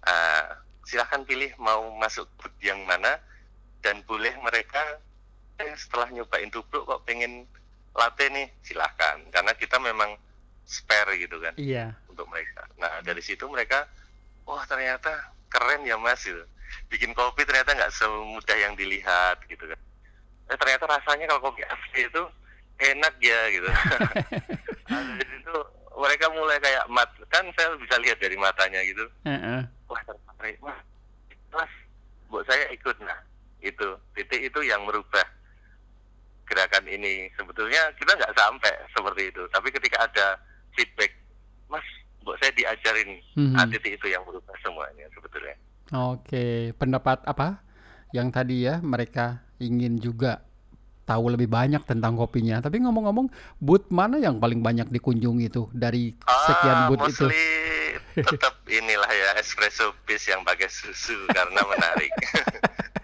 Ah, 0.00 0.56
silahkan 0.80 1.28
pilih 1.28 1.52
mau 1.60 1.92
masuk 2.00 2.24
yang 2.64 2.80
mana 2.88 3.20
dan 3.80 4.00
boleh 4.04 4.32
mereka 4.40 5.00
eh, 5.58 5.72
setelah 5.76 6.08
nyobain 6.10 6.48
tubruk 6.48 6.84
kok 6.84 7.04
pengen 7.04 7.44
latte 7.90 8.28
nih 8.30 8.46
silahkan 8.62 9.18
karena 9.28 9.52
kita 9.52 9.76
memang 9.76 10.14
spare 10.62 11.18
gitu 11.18 11.36
kan 11.36 11.52
Iya. 11.58 11.90
untuk 12.06 12.30
mereka. 12.30 12.62
Nah 12.78 13.02
dari 13.02 13.18
situ 13.20 13.42
mereka, 13.44 13.84
wah 14.46 14.62
ternyata 14.64 15.10
keren 15.50 15.82
ya 15.82 15.98
mas 15.98 16.22
gitu. 16.22 16.40
Bikin 16.86 17.10
kopi 17.12 17.42
ternyata 17.42 17.74
nggak 17.74 17.90
semudah 17.90 18.56
yang 18.56 18.78
dilihat 18.78 19.42
gitu 19.50 19.66
kan. 19.66 19.80
Eh, 20.46 20.56
ternyata 20.56 20.86
rasanya 20.86 21.26
kalau 21.26 21.50
kopi 21.50 21.66
asli 21.66 22.06
itu 22.06 22.22
enak 22.78 23.14
ya 23.18 23.40
gitu. 23.50 23.66
nah, 24.90 25.02
dari 25.18 25.30
situ 25.34 25.54
mereka 25.98 26.26
mulai 26.32 26.56
kayak 26.62 26.86
mat, 26.88 27.10
kan 27.28 27.44
saya 27.58 27.74
bisa 27.76 27.98
lihat 28.00 28.16
dari 28.22 28.38
matanya 28.38 28.80
gitu. 28.86 29.04
Heeh. 29.26 29.60
Wah 29.90 30.02
tertarik, 30.06 30.56
wah 30.62 30.78
mas, 31.50 31.72
buat 32.30 32.46
saya 32.46 32.70
ikut. 32.70 32.94
Nah 33.02 33.18
itu 33.60 33.88
titik 34.12 34.40
itu 34.42 34.60
yang 34.62 34.82
merubah 34.82 35.24
gerakan 36.44 36.84
ini. 36.86 37.30
Sebetulnya 37.34 37.94
kita 37.94 38.12
nggak 38.12 38.34
sampai 38.34 38.72
seperti 38.90 39.22
itu, 39.30 39.42
tapi 39.48 39.68
ketika 39.70 40.02
ada 40.02 40.26
feedback, 40.74 41.14
mas, 41.66 41.84
buat 42.20 42.36
saya 42.38 42.52
diajarin 42.52 43.16
Mhm. 43.32 43.54
Nah, 43.54 43.66
titik 43.66 43.96
itu 43.96 44.06
yang 44.08 44.22
berubah 44.26 44.54
semuanya 44.60 45.06
sebetulnya. 45.10 45.56
Oke, 45.90 46.70
pendapat 46.76 47.24
apa 47.24 47.62
yang 48.10 48.30
tadi 48.30 48.66
ya 48.66 48.78
mereka 48.78 49.40
ingin 49.58 49.96
juga 49.96 50.42
tahu 51.02 51.34
lebih 51.34 51.50
banyak 51.50 51.82
tentang 51.82 52.14
kopinya. 52.14 52.62
Tapi 52.62 52.78
ngomong-ngomong, 52.78 53.26
booth 53.58 53.90
mana 53.90 54.18
yang 54.18 54.38
paling 54.38 54.62
banyak 54.62 54.86
dikunjungi 54.86 55.50
itu 55.50 55.66
dari 55.74 56.14
sekian 56.46 56.78
Ah, 56.78 56.86
booth 56.86 57.10
itu? 57.10 57.26
tetap 58.10 58.58
inilah 58.66 59.06
ya 59.06 59.38
espresso 59.38 59.94
base 60.04 60.30
yang 60.30 60.42
pakai 60.42 60.66
susu 60.68 61.14
karena 61.30 61.62
menarik. 61.64 62.10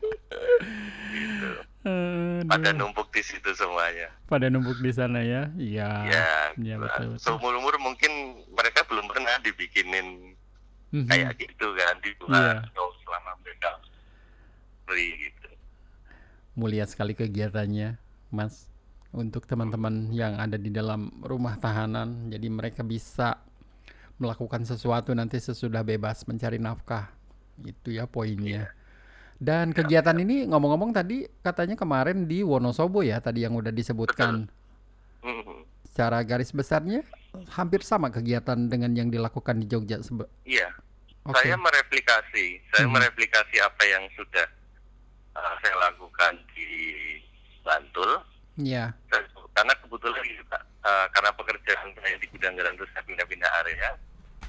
gitu. 1.12 1.50
Pada 2.47 2.71
numpuk 2.75 3.15
di 3.15 3.23
situ 3.23 3.50
semuanya. 3.55 4.11
pada 4.26 4.50
numpuk 4.50 4.83
di 4.83 4.91
sana 4.91 5.23
ya. 5.23 5.47
Iya. 5.55 5.88
ya, 6.05 6.26
iya, 6.59 6.75
gitu. 6.76 6.83
betul, 6.83 7.07
betul. 7.15 7.23
seumur 7.23 7.55
umur 7.55 7.79
mungkin 7.79 8.11
mereka 8.50 8.83
belum 8.91 9.07
pernah 9.07 9.38
dibikinin 9.38 10.35
Mhm. 10.91 11.07
kayak 11.07 11.35
gitu 11.38 11.67
kan 11.75 11.95
Iya. 11.95 12.03
dibuat 12.03 12.57
oh, 12.75 12.91
selama 13.03 13.33
mereka 13.43 13.71
free 14.87 15.31
gitu. 15.31 15.49
Mulia 16.57 16.87
sekali 16.87 17.12
kegiatannya, 17.12 17.99
Mas. 18.31 18.71
Untuk 19.12 19.47
teman-teman 19.47 20.11
yang 20.11 20.37
ada 20.37 20.57
di 20.57 20.69
dalam 20.69 21.09
rumah 21.23 21.57
tahanan, 21.57 22.29
jadi 22.29 22.49
mereka 22.49 22.83
bisa 22.83 23.38
melakukan 24.17 24.65
sesuatu 24.65 25.12
nanti 25.12 25.37
sesudah 25.37 25.85
bebas 25.85 26.25
mencari 26.25 26.57
nafkah. 26.57 27.12
Itu 27.61 27.93
ya 27.93 28.05
poinnya. 28.09 28.73
Dan 29.37 29.76
kegiatan 29.76 30.16
ini 30.16 30.49
ngomong-ngomong 30.49 30.97
tadi 30.97 31.28
katanya 31.45 31.76
kemarin 31.76 32.25
di 32.25 32.40
Wonosobo 32.40 33.05
ya, 33.05 33.21
tadi 33.21 33.45
yang 33.45 33.52
udah 33.52 33.69
disebutkan. 33.69 34.49
Mhm. 35.21 35.57
Secara 35.93 36.25
garis 36.25 36.52
besarnya 36.52 37.05
hampir 37.52 37.85
sama 37.85 38.09
kegiatan 38.09 38.57
dengan 38.69 38.97
yang 38.97 39.12
dilakukan 39.12 39.61
di 39.61 39.69
Jogja. 39.69 40.00
Iya, 40.45 40.69
Oke. 41.28 41.37
saya 41.45 41.57
mereplikasi, 41.61 42.64
saya 42.73 42.88
Mhm. 42.88 42.97
mereplikasi 42.97 43.57
apa 43.61 43.83
yang 43.85 44.05
sudah 44.16 44.47
uh, 45.37 45.55
saya 45.61 45.76
lakukan 45.76 46.33
di 46.57 46.69
Bantul. 47.61 48.09
Iya. 48.57 48.97
Karena 49.52 49.73
kebetulan 49.85 50.25
juga, 50.33 50.57
uh, 50.81 51.07
karena 51.12 51.28
pekerjaan 51.37 51.93
saya 52.00 52.16
di 52.16 52.26
bidang 52.33 52.57
garam 52.57 52.73
terus 52.76 52.88
saya 52.97 53.05
pindah-pindah 53.05 53.50
area. 53.64 53.90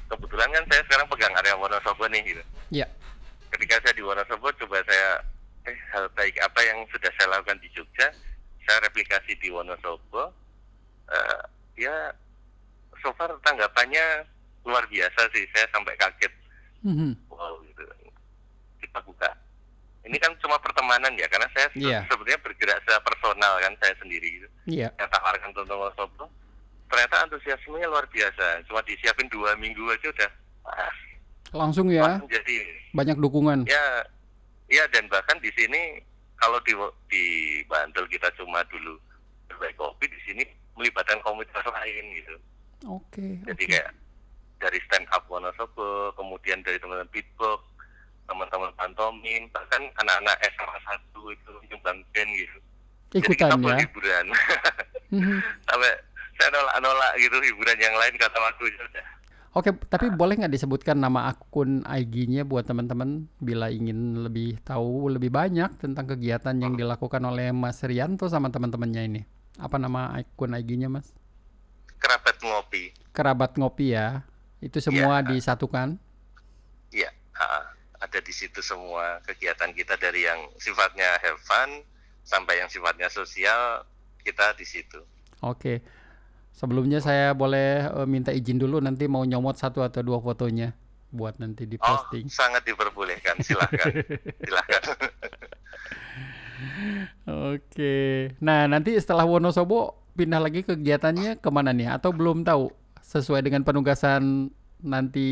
Kebetulan 0.08 0.48
kan 0.48 0.63
saya 0.72 0.82
sekarang 0.88 1.08
pegang 1.12 1.36
area 1.36 1.60
Wonosobo 1.60 2.08
nih 2.08 2.24
gitu. 2.24 2.44
Iya. 2.72 2.88
Ketika 3.50 3.80
saya 3.80 3.94
di 3.94 4.04
Wonosobo 4.04 4.48
coba 4.54 4.82
saya 4.84 5.22
eh 5.63 5.77
hal 5.92 6.08
baik 6.13 6.39
apa 6.39 6.60
yang 6.62 6.80
sudah 6.88 7.12
saya 7.13 7.27
lakukan 7.30 7.60
di 7.60 7.70
Jogja 7.72 8.08
saya 8.63 8.77
replikasi 8.82 9.36
di 9.38 9.48
Wonosobo. 9.48 10.32
Eh, 11.08 11.42
ya 11.80 12.12
so 13.00 13.13
far 13.13 13.32
tanggapannya 13.42 14.27
luar 14.63 14.84
biasa 14.86 15.32
sih 15.32 15.48
saya 15.51 15.63
sampai 15.72 15.96
kaget. 15.96 16.34
Mhm. 16.84 17.16
wow 17.30 17.56
gitu. 17.63 17.84
Kita 18.80 19.00
buka. 19.01 19.32
Ini 20.04 20.16
kan 20.18 20.32
cuma 20.39 20.56
pertemanan 20.58 21.12
ya 21.16 21.27
karena 21.27 21.48
saya 21.51 21.68
se- 21.70 21.80
Iya. 21.80 22.04
sebenarnya 22.08 22.39
bergerak 22.39 22.80
secara 22.82 23.00
personal 23.01 23.54
kan 23.60 23.74
saya 23.80 23.96
sendiri 23.98 24.27
gitu. 24.39 24.48
Iya. 24.68 24.92
saya 24.94 25.08
tawarkan 25.10 25.51
tentang 25.51 25.80
Wonosobo. 25.80 26.27
Ternyata 26.88 27.16
antusiasmenya 27.24 27.88
luar 27.88 28.08
biasa 28.08 28.63
cuma 28.63 28.80
disiapin 28.82 29.27
dua 29.27 29.56
minggu 29.56 29.84
aja 29.88 30.08
udah 30.08 30.32
ah, 30.66 30.92
Langsung 31.50 31.88
ya, 31.88 32.04
langsung 32.06 32.27
jadi 32.27 32.56
banyak 32.92 33.18
dukungan. 33.18 33.60
ya 33.66 33.86
ya 34.68 34.84
dan 34.89 35.08
bahkan 35.08 35.38
di 35.38 35.51
sini 35.54 36.01
kalau 36.36 36.60
di 36.62 36.75
di 37.08 37.24
Bantul 37.63 38.04
kita 38.08 38.27
cuma 38.34 38.60
dulu 38.66 39.00
berbaik 39.48 39.75
kopi 39.75 40.06
di 40.06 40.20
sini 40.22 40.44
melibatkan 40.74 41.18
komunitas 41.22 41.63
lain 41.63 42.04
gitu 42.13 42.36
Oke. 42.86 43.42
jadi 43.44 43.58
oke. 43.58 43.72
kayak 43.72 43.89
dari 44.58 44.80
stand 44.84 45.08
up 45.10 45.24
Wonosobo 45.25 45.88
kemudian 46.13 46.60
dari 46.62 46.77
teman-teman 46.77 47.10
beatbox 47.10 47.63
teman-teman 48.25 48.70
pantomim 48.75 49.48
bahkan 49.50 49.82
anak-anak 49.98 50.36
SMA 50.51 50.77
1 51.16 51.32
itu 51.32 51.51
nyumbang 51.70 52.00
band 52.12 52.30
gitu 52.34 52.58
jadi 53.10 53.24
Ikutan 53.24 53.38
kita 53.50 53.56
full 53.58 53.72
ya. 53.72 53.80
hiburan 53.80 54.25
Mhm. 55.08 55.38
sampai 55.66 55.92
saya 56.36 56.50
nolak-nolak 56.51 57.12
gitu 57.18 57.38
hiburan 57.39 57.77
yang 57.80 57.96
lain 57.96 58.13
kata 58.13 58.38
waktu 58.38 58.63
udah 58.68 59.06
Oke, 59.57 59.73
tapi 59.89 60.13
boleh 60.13 60.37
nggak 60.37 60.53
disebutkan 60.53 61.01
nama 61.01 61.33
akun 61.33 61.81
IG-nya 61.81 62.45
buat 62.45 62.69
teman-teman 62.69 63.25
bila 63.41 63.73
ingin 63.73 64.21
lebih 64.21 64.61
tahu 64.61 65.09
lebih 65.09 65.33
banyak 65.33 65.81
tentang 65.81 66.05
kegiatan 66.05 66.53
yang 66.61 66.77
dilakukan 66.77 67.25
oleh 67.25 67.49
Mas 67.49 67.81
Rianto 67.81 68.29
sama 68.29 68.53
teman-temannya 68.53 69.03
ini? 69.09 69.21
Apa 69.57 69.81
nama 69.81 70.13
akun 70.13 70.53
IG-nya, 70.53 70.93
Mas? 70.93 71.09
kerabat 71.97 72.37
ngopi 72.45 72.93
Kerabat 73.09 73.51
Ngopi 73.57 73.97
ya. 73.97 74.21
Itu 74.61 74.77
semua 74.77 75.25
Iya. 75.25 75.33
disatukan. 75.33 75.97
Iya, 76.93 77.09
ah, 77.33 77.65
ada 77.97 78.19
di 78.21 78.29
situ 78.29 78.61
semua 78.61 79.17
kegiatan 79.25 79.73
kita 79.73 79.97
dari 79.97 80.29
yang 80.29 80.37
sifatnya 80.61 81.17
have 81.17 81.41
fun 81.41 81.81
sampai 82.21 82.61
yang 82.61 82.69
sifatnya 82.69 83.09
sosial 83.09 83.81
kita 84.21 84.53
di 84.53 84.65
situ. 84.69 85.01
Oke. 85.41 85.81
Sebelumnya 86.57 86.97
saya 86.97 87.37
boleh 87.37 87.85
eh, 87.85 88.07
minta 88.09 88.33
izin 88.33 88.57
dulu 88.57 88.81
nanti 88.81 89.05
mau 89.05 89.21
nyomot 89.21 89.53
satu 89.53 89.85
atau 89.85 90.01
dua 90.01 90.17
fotonya 90.17 90.73
buat 91.07 91.37
nanti 91.37 91.63
Oh, 91.63 91.69
diposting. 91.69 92.25
sangat 92.27 92.65
diperbolehkan. 92.65 93.37
Silahkan, 93.39 93.93
silahkan. 94.47 94.83
Oke. 97.27 97.95
Nah, 98.41 98.65
nanti 98.65 98.97
setelah 98.97 99.23
Wonosobo 99.23 99.93
pindah 100.17 100.41
lagi 100.41 100.65
kegiatannya 100.65 101.37
ke 101.37 101.49
mana 101.53 101.71
nih? 101.71 101.93
Atau 101.93 102.09
belum 102.11 102.41
tahu 102.41 102.73
sesuai 103.05 103.45
dengan 103.45 103.61
penugasan 103.61 104.49
nanti 104.81 105.27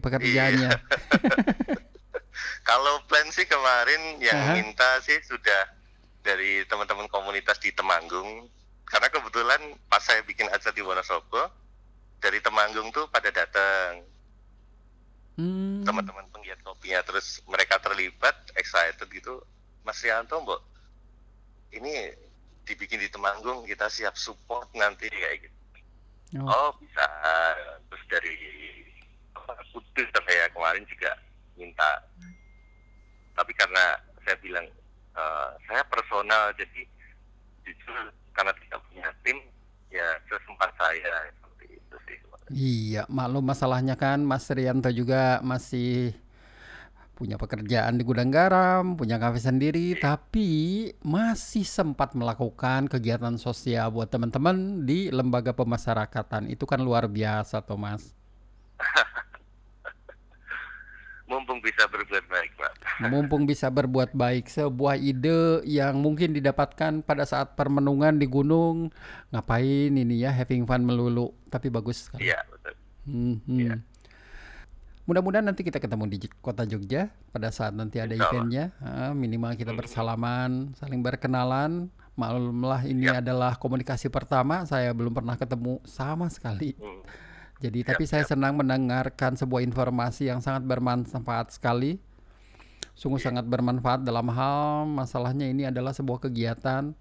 pekerjaannya? 0.00 0.70
Kalau 2.68 3.02
plan 3.04 3.26
sih 3.28 3.44
kemarin 3.44 4.22
yang 4.22 4.38
Aha. 4.38 4.54
minta 4.56 4.88
sih 5.02 5.18
sudah 5.26 5.74
dari 6.22 6.62
teman-teman 6.64 7.10
komunitas 7.10 7.58
di 7.58 7.74
Temanggung. 7.74 8.46
Karena 8.90 9.08
kebetulan 9.08 9.60
pas 9.86 10.02
saya 10.02 10.20
bikin 10.26 10.50
acara 10.50 10.74
di 10.74 10.82
Wonosobo, 10.82 11.46
dari 12.18 12.42
Temanggung 12.42 12.90
tuh 12.90 13.06
pada 13.08 13.30
datang 13.30 14.02
Hmm, 15.40 15.80
teman-teman 15.88 16.28
penggiat 16.28 16.60
kopinya 16.60 17.00
terus 17.00 17.40
mereka 17.48 17.80
terlibat 17.80 18.36
excited 18.60 19.08
gitu. 19.08 19.40
Mas 19.88 19.96
Rianto 20.04 20.36
mbok 20.36 20.60
ini 21.72 22.12
dibikin 22.68 23.00
di 23.00 23.08
Temanggung 23.08 23.64
kita 23.64 23.88
siap 23.88 24.20
support 24.20 24.68
nanti 24.76 25.08
kayak 25.08 25.48
gitu. 25.48 25.58
Oh, 26.44 26.52
oh 26.52 26.70
bisa. 26.76 27.06
Terus 27.88 28.04
dari 28.12 28.36
Kudus 29.72 30.08
saya 30.12 30.46
kemarin 30.52 30.84
juga 30.84 31.16
minta. 31.56 32.04
Tapi 33.32 33.52
karena 33.56 33.96
saya 34.20 34.36
bilang 34.44 34.68
eh, 35.16 35.50
saya 35.64 35.82
personal 35.88 36.52
jadi 36.52 36.84
jujur 37.64 38.12
karena 38.34 38.52
tidak 38.56 38.80
punya 38.88 39.08
tim 39.26 39.38
ya 39.90 40.06
sesempat 40.30 40.70
saya 40.78 41.14
seperti 41.34 41.66
itu 41.76 41.96
sih 42.06 42.18
Iya, 42.50 43.06
maklum 43.06 43.46
masalahnya 43.46 43.94
kan 43.94 44.26
Mas 44.26 44.50
Rianto 44.50 44.90
juga 44.90 45.38
masih 45.46 46.18
punya 47.20 47.36
pekerjaan 47.36 48.00
di 48.00 48.02
gudang 48.02 48.32
garam, 48.32 48.96
punya 48.96 49.20
kafe 49.20 49.44
sendiri, 49.44 49.92
tapi 50.00 50.88
masih 51.04 51.68
sempat 51.68 52.16
melakukan 52.16 52.88
kegiatan 52.88 53.36
sosial 53.36 53.92
buat 53.92 54.08
teman-teman 54.08 54.88
di 54.88 55.12
lembaga 55.12 55.52
pemasyarakatan. 55.52 56.48
Itu 56.48 56.64
kan 56.64 56.80
luar 56.80 57.12
biasa, 57.12 57.60
Thomas. 57.60 58.16
mumpung 61.30 61.62
bisa 61.62 61.86
berbuat 61.86 62.26
baik 62.26 62.50
pak 62.58 62.72
Mumpung 63.14 63.46
bisa 63.46 63.70
berbuat 63.70 64.10
baik, 64.12 64.50
sebuah 64.50 64.98
ide 64.98 65.62
yang 65.64 66.02
mungkin 66.02 66.34
didapatkan 66.34 67.06
pada 67.06 67.22
saat 67.24 67.54
permenungan 67.54 68.18
di 68.18 68.26
gunung, 68.26 68.90
ngapain 69.30 69.94
ini 69.94 70.20
ya, 70.20 70.34
having 70.34 70.66
fun 70.66 70.82
melulu, 70.82 71.30
tapi 71.48 71.70
bagus 71.70 72.10
sekali. 72.10 72.28
iya 72.28 72.42
betul 72.50 72.74
Hmm, 73.08 73.40
hmm. 73.48 73.58
Iya. 73.58 73.74
Mudah-mudahan 75.08 75.42
nanti 75.42 75.66
kita 75.66 75.82
ketemu 75.82 76.06
di 76.06 76.18
kota 76.38 76.62
Jogja 76.62 77.10
pada 77.34 77.50
saat 77.50 77.74
nanti 77.74 77.98
ada 77.98 78.14
eventnya. 78.14 78.70
Ah, 78.78 79.10
minimal 79.10 79.58
kita 79.58 79.74
bersalaman, 79.74 80.76
saling 80.78 81.02
berkenalan. 81.02 81.90
Maklumlah 82.14 82.84
ini 82.84 83.08
Siap. 83.08 83.24
adalah 83.24 83.52
komunikasi 83.56 84.12
pertama. 84.12 84.62
Saya 84.68 84.92
belum 84.92 85.10
pernah 85.10 85.34
ketemu 85.34 85.80
sama 85.88 86.28
sekali. 86.30 86.76
Hmm. 86.76 87.02
Jadi 87.60 87.84
Siap, 87.84 87.88
tapi 87.92 88.04
saya 88.08 88.24
senang 88.24 88.56
mendengarkan 88.56 89.36
sebuah 89.36 89.60
informasi 89.60 90.32
yang 90.32 90.40
sangat 90.40 90.64
bermanfaat 90.64 91.52
sekali. 91.52 92.00
Sungguh 92.96 93.20
Iya. 93.20 93.32
sangat 93.32 93.44
bermanfaat 93.48 94.00
dalam 94.00 94.28
hal 94.32 94.88
masalahnya 94.88 95.44
ini 95.44 95.68
adalah 95.68 95.92
sebuah 95.92 96.24
kegiatan. 96.24 96.92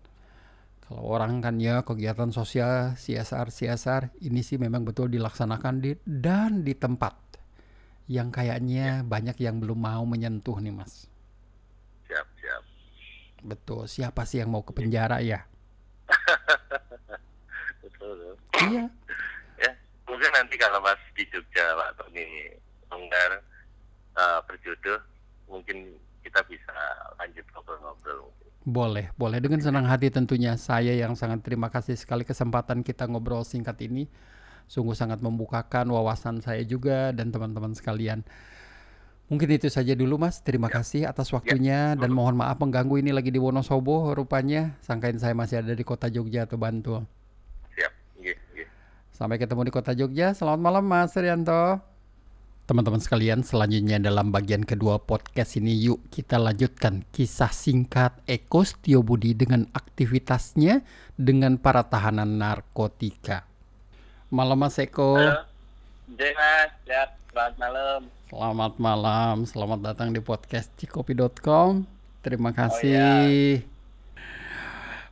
Kalau 0.83 1.03
orang 1.05 1.39
kan 1.39 1.61
ya 1.61 1.85
kegiatan 1.85 2.33
sosial 2.33 2.97
CSR 2.97 3.47
CSR 3.47 4.03
ini 4.19 4.41
sih 4.41 4.57
memang 4.57 4.83
betul 4.83 5.07
dilaksanakan 5.07 5.79
di 5.79 5.93
dan 6.01 6.65
di 6.65 6.73
tempat 6.73 7.13
yang 8.09 8.33
kayaknya 8.33 9.05
banyak 9.05 9.37
yang 9.37 9.61
belum 9.61 9.77
mau 9.77 10.01
menyentuh 10.01 10.57
nih 10.57 10.73
Mas. 10.73 11.05
siap 12.09 12.25
siap 12.41 12.63
Betul. 13.45 13.85
Siapa 13.85 14.25
sih 14.25 14.41
yang 14.41 14.49
mau 14.49 14.65
ke 14.65 14.73
penjara 14.73 15.21
ya? 15.21 15.45
betul 17.85 18.33
Iya. 18.65 18.89
Ya 20.09 20.17
mungkin 20.17 20.31
nanti 20.33 20.55
kalau 20.57 20.81
mas 20.81 20.97
di 21.13 21.21
Jogja 21.29 21.77
Pak 21.77 22.01
Tony 22.01 22.25
Longgar 22.89 23.31
eh, 24.17 24.39
berjodoh 24.49 24.99
mungkin 25.45 25.93
kita 26.25 26.41
bisa 26.49 26.73
lanjut 27.17 27.45
ngobrol-ngobrol. 27.53 28.29
Boleh, 28.69 29.09
boleh 29.15 29.39
dengan 29.41 29.61
senang 29.63 29.87
hati 29.87 30.13
tentunya. 30.13 30.53
Saya 30.59 30.93
yang 30.93 31.17
sangat 31.17 31.41
terima 31.41 31.71
kasih 31.73 31.97
sekali 31.97 32.27
kesempatan 32.27 32.85
kita 32.85 33.07
ngobrol 33.09 33.41
singkat 33.41 33.79
ini. 33.81 34.05
Sungguh 34.69 34.93
sangat 34.93 35.25
membukakan 35.25 35.89
wawasan 35.89 36.45
saya 36.45 36.61
juga 36.61 37.09
dan 37.15 37.33
teman-teman 37.33 37.73
sekalian. 37.73 38.21
Mungkin 39.29 39.57
itu 39.57 39.69
saja 39.69 39.97
dulu 39.97 40.21
Mas. 40.21 40.41
Terima 40.41 40.69
kasih 40.69 41.09
atas 41.09 41.33
waktunya 41.33 41.97
dan 41.97 42.13
mohon 42.13 42.37
maaf 42.37 42.61
mengganggu 42.61 43.01
ini 43.01 43.13
lagi 43.13 43.33
di 43.33 43.41
Wonosobo 43.41 44.13
rupanya. 44.13 44.77
Sangkain 44.85 45.17
saya 45.17 45.33
masih 45.33 45.65
ada 45.65 45.73
di 45.73 45.85
kota 45.85 46.09
Jogja 46.09 46.45
atau 46.45 46.57
Bantul. 46.61 47.05
Sampai 49.19 49.36
ketemu 49.36 49.67
di 49.67 49.73
kota 49.75 49.91
Jogja. 49.91 50.32
Selamat 50.32 50.63
malam 50.63 50.88
Mas 50.88 51.12
Rianto. 51.12 51.75
Teman-teman 52.63 53.03
sekalian, 53.03 53.43
selanjutnya 53.43 53.99
dalam 53.99 54.32
bagian 54.32 54.63
kedua 54.63 54.95
podcast 54.95 55.60
ini 55.60 55.75
yuk 55.75 56.08
kita 56.08 56.39
lanjutkan 56.39 57.03
kisah 57.12 57.51
singkat 57.51 58.15
Eko 58.23 58.63
Setio 58.63 59.03
Budi 59.03 59.36
dengan 59.36 59.67
aktivitasnya 59.75 60.88
dengan 61.19 61.60
para 61.60 61.84
tahanan 61.84 62.39
narkotika. 62.39 63.43
Malam 64.32 64.55
Mas 64.55 64.79
Eko. 64.79 65.19
Halo. 65.19 65.43
Mas. 66.15 66.71
Selamat 67.27 67.53
malam. 67.60 67.99
Selamat 68.32 68.73
malam, 68.79 69.36
selamat 69.43 69.79
datang 69.84 70.15
di 70.15 70.23
podcast 70.23 70.71
cikopi.com. 70.79 71.84
Terima 72.23 72.55
kasih. 72.55 73.67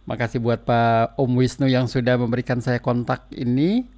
Makasih 0.08 0.40
buat 0.40 0.64
Pak 0.64 1.20
Om 1.20 1.32
Wisnu 1.44 1.68
yang 1.68 1.92
sudah 1.92 2.16
memberikan 2.16 2.64
saya 2.64 2.80
kontak 2.80 3.28
ini. 3.36 3.97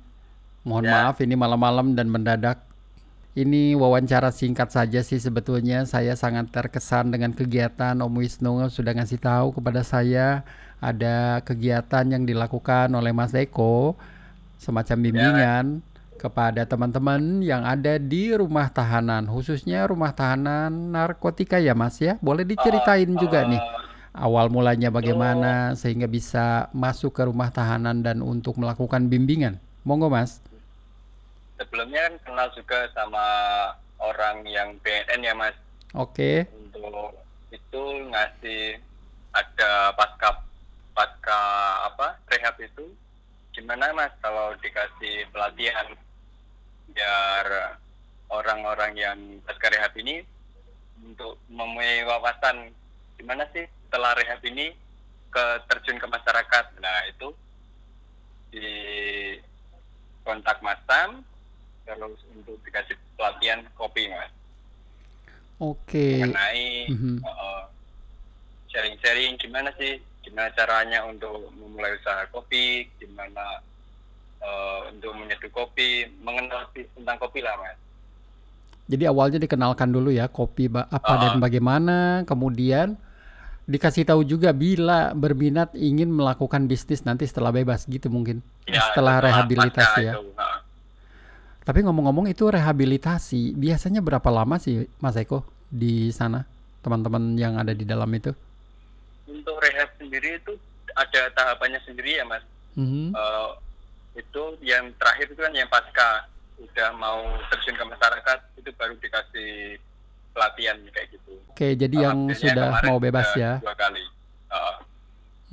Mohon 0.68 0.84
Ya. 0.86 0.94
maaf 1.08 1.18
ini 1.24 1.36
malam-malam 1.40 1.96
dan 1.96 2.12
mendadak. 2.12 2.62
Ini 3.38 3.78
wawancara 3.78 4.34
singkat 4.34 4.74
saja 4.74 5.00
sih 5.06 5.22
sebetulnya. 5.22 5.86
Saya 5.88 6.18
sangat 6.18 6.52
terkesan 6.52 7.14
dengan 7.14 7.32
kegiatan 7.32 7.96
Om 7.96 8.14
Wisnu 8.20 8.68
sudah 8.68 8.92
ngasih 8.92 9.22
tahu 9.22 9.56
kepada 9.56 9.86
saya 9.86 10.44
ada 10.84 11.40
kegiatan 11.46 12.04
yang 12.10 12.24
dilakukan 12.28 12.92
oleh 12.92 13.12
Mas 13.16 13.32
Eko 13.36 13.96
semacam 14.60 14.98
bimbingan 15.00 15.66
kepada 16.20 16.68
teman-teman 16.68 17.40
yang 17.40 17.64
ada 17.64 17.96
di 17.96 18.36
rumah 18.36 18.68
tahanan, 18.68 19.24
khususnya 19.32 19.88
rumah 19.88 20.12
tahanan 20.12 20.92
narkotika 20.92 21.64
ya 21.64 21.72
Mas 21.72 21.96
ya. 22.04 22.20
Boleh 22.20 22.44
diceritain 22.44 23.08
juga 23.16 23.48
nih 23.48 23.62
awal 24.12 24.52
mulanya 24.52 24.92
bagaimana 24.92 25.80
sehingga 25.80 26.12
bisa 26.12 26.68
masuk 26.76 27.16
ke 27.16 27.24
rumah 27.24 27.48
tahanan 27.56 28.04
dan 28.04 28.20
untuk 28.20 28.60
melakukan 28.60 29.08
bimbingan. 29.08 29.64
Monggo 29.88 30.12
Mas. 30.12 30.44
Sebelumnya 31.60 32.08
kan 32.08 32.16
kenal 32.24 32.48
juga 32.56 32.88
sama 32.96 33.28
orang 34.00 34.48
yang 34.48 34.80
BNN 34.80 35.28
ya 35.28 35.36
Mas. 35.36 35.56
Oke. 35.92 36.48
Untuk 36.56 37.20
itu 37.52 37.84
ngasih 38.08 38.80
ada 39.36 39.92
pasca 39.94 40.40
pasca 40.96 41.42
apa 41.92 42.16
rehab 42.32 42.56
itu 42.64 42.88
gimana 43.52 43.92
Mas 43.92 44.16
kalau 44.24 44.56
dikasih 44.64 45.28
pelatihan 45.36 45.92
biar 46.96 47.76
orang-orang 48.32 48.94
yang 48.96 49.20
pasca 49.44 49.68
rehab 49.68 49.92
ini 50.00 50.24
untuk 51.04 51.36
mempunyai 51.52 52.08
wawasan 52.08 52.72
gimana 53.20 53.44
sih 53.52 53.68
setelah 53.88 54.16
rehab 54.16 54.40
ini 54.48 54.72
ke 55.30 55.46
terjun 55.70 56.00
ke 56.00 56.08
masyarakat. 56.08 56.66
Nah 56.80 56.98
itu 57.12 57.28
di 58.50 58.70
kontak 60.26 60.62
Mas 60.64 60.80
Sam 60.88 61.22
terus 61.90 62.22
untuk 62.30 62.56
dikasih 62.62 62.94
pelatihan 63.18 63.60
kopi 63.74 64.06
Mas 64.08 64.30
Oke. 65.60 66.22
mengenai 66.22 66.88
Mhm. 66.88 67.20
uh, 67.20 67.64
sharing-sharing 68.70 69.36
gimana 69.36 69.74
sih 69.76 69.98
gimana 70.22 70.48
caranya 70.54 71.04
untuk 71.04 71.50
memulai 71.52 71.98
usaha 71.98 72.24
kopi 72.30 72.86
gimana 72.96 73.60
uh, 74.40 74.88
untuk 74.88 75.12
menyeduh 75.16 75.52
kopi 75.52 76.06
mengenal 76.22 76.70
tentang 76.72 77.18
kopi 77.18 77.42
lah 77.42 77.56
mas 77.58 77.76
Jadi 78.90 79.06
awalnya 79.06 79.38
dikenalkan 79.38 79.94
dulu 79.94 80.10
ya 80.10 80.26
kopi 80.26 80.66
apa 80.66 80.98
Ah. 81.06 81.18
dan 81.22 81.38
bagaimana, 81.38 82.26
kemudian 82.26 82.98
dikasih 83.70 84.02
tahu 84.02 84.26
juga 84.26 84.50
bila 84.50 85.14
berminat 85.14 85.78
ingin 85.78 86.10
melakukan 86.10 86.66
bisnis 86.66 87.06
nanti 87.06 87.30
setelah 87.30 87.54
bebas 87.54 87.86
gitu 87.86 88.10
mungkin. 88.10 88.42
setelah 88.66 89.22
rehabilitasi 89.22 90.10
ya. 90.10 90.14
itu, 90.18 90.26
uh, 90.34 90.49
Tapi 91.70 91.86
ngomong-ngomong 91.86 92.26
itu 92.34 92.50
rehabilitasi 92.50 93.54
biasanya 93.54 94.02
berapa 94.02 94.26
lama 94.34 94.58
sih 94.58 94.90
Mas 94.98 95.14
Eko 95.14 95.46
di 95.70 96.10
sana 96.10 96.42
teman-teman 96.82 97.38
yang 97.38 97.62
ada 97.62 97.78
di 97.78 97.86
dalam 97.86 98.10
itu? 98.10 98.34
untuk 99.30 99.62
rehab 99.62 99.90
sendiri 100.02 100.42
itu 100.42 100.58
ada 100.98 101.30
tahapannya 101.38 101.80
sendiri 101.86 102.18
ya 102.18 102.26
mas 102.26 102.42
Mhm. 102.78 103.12
Uh, 103.12 103.54
itu 104.16 104.42
yang 104.64 104.90
terakhir 104.98 105.30
itu 105.30 105.42
kan 105.42 105.52
yang 105.52 105.68
pasca 105.68 106.26
udah 106.58 106.90
mau 106.96 107.28
terjun 107.52 107.76
ke 107.76 107.86
masyarakat 107.86 108.40
itu 108.62 108.70
baru 108.78 108.94
dikasih 108.98 109.78
pelatihan 110.32 110.78
kayak 110.94 111.08
gitu 111.14 111.34
Oke, 111.50 111.76
jadi 111.76 112.10
yang 112.10 112.30
Alhamdulillah 112.30 112.70
sudah 112.80 112.88
mau 112.88 112.98
bebas 112.98 113.30
ya. 113.38 113.62
dua 113.62 113.76
kali 113.78 114.02
Uh, 114.50 114.82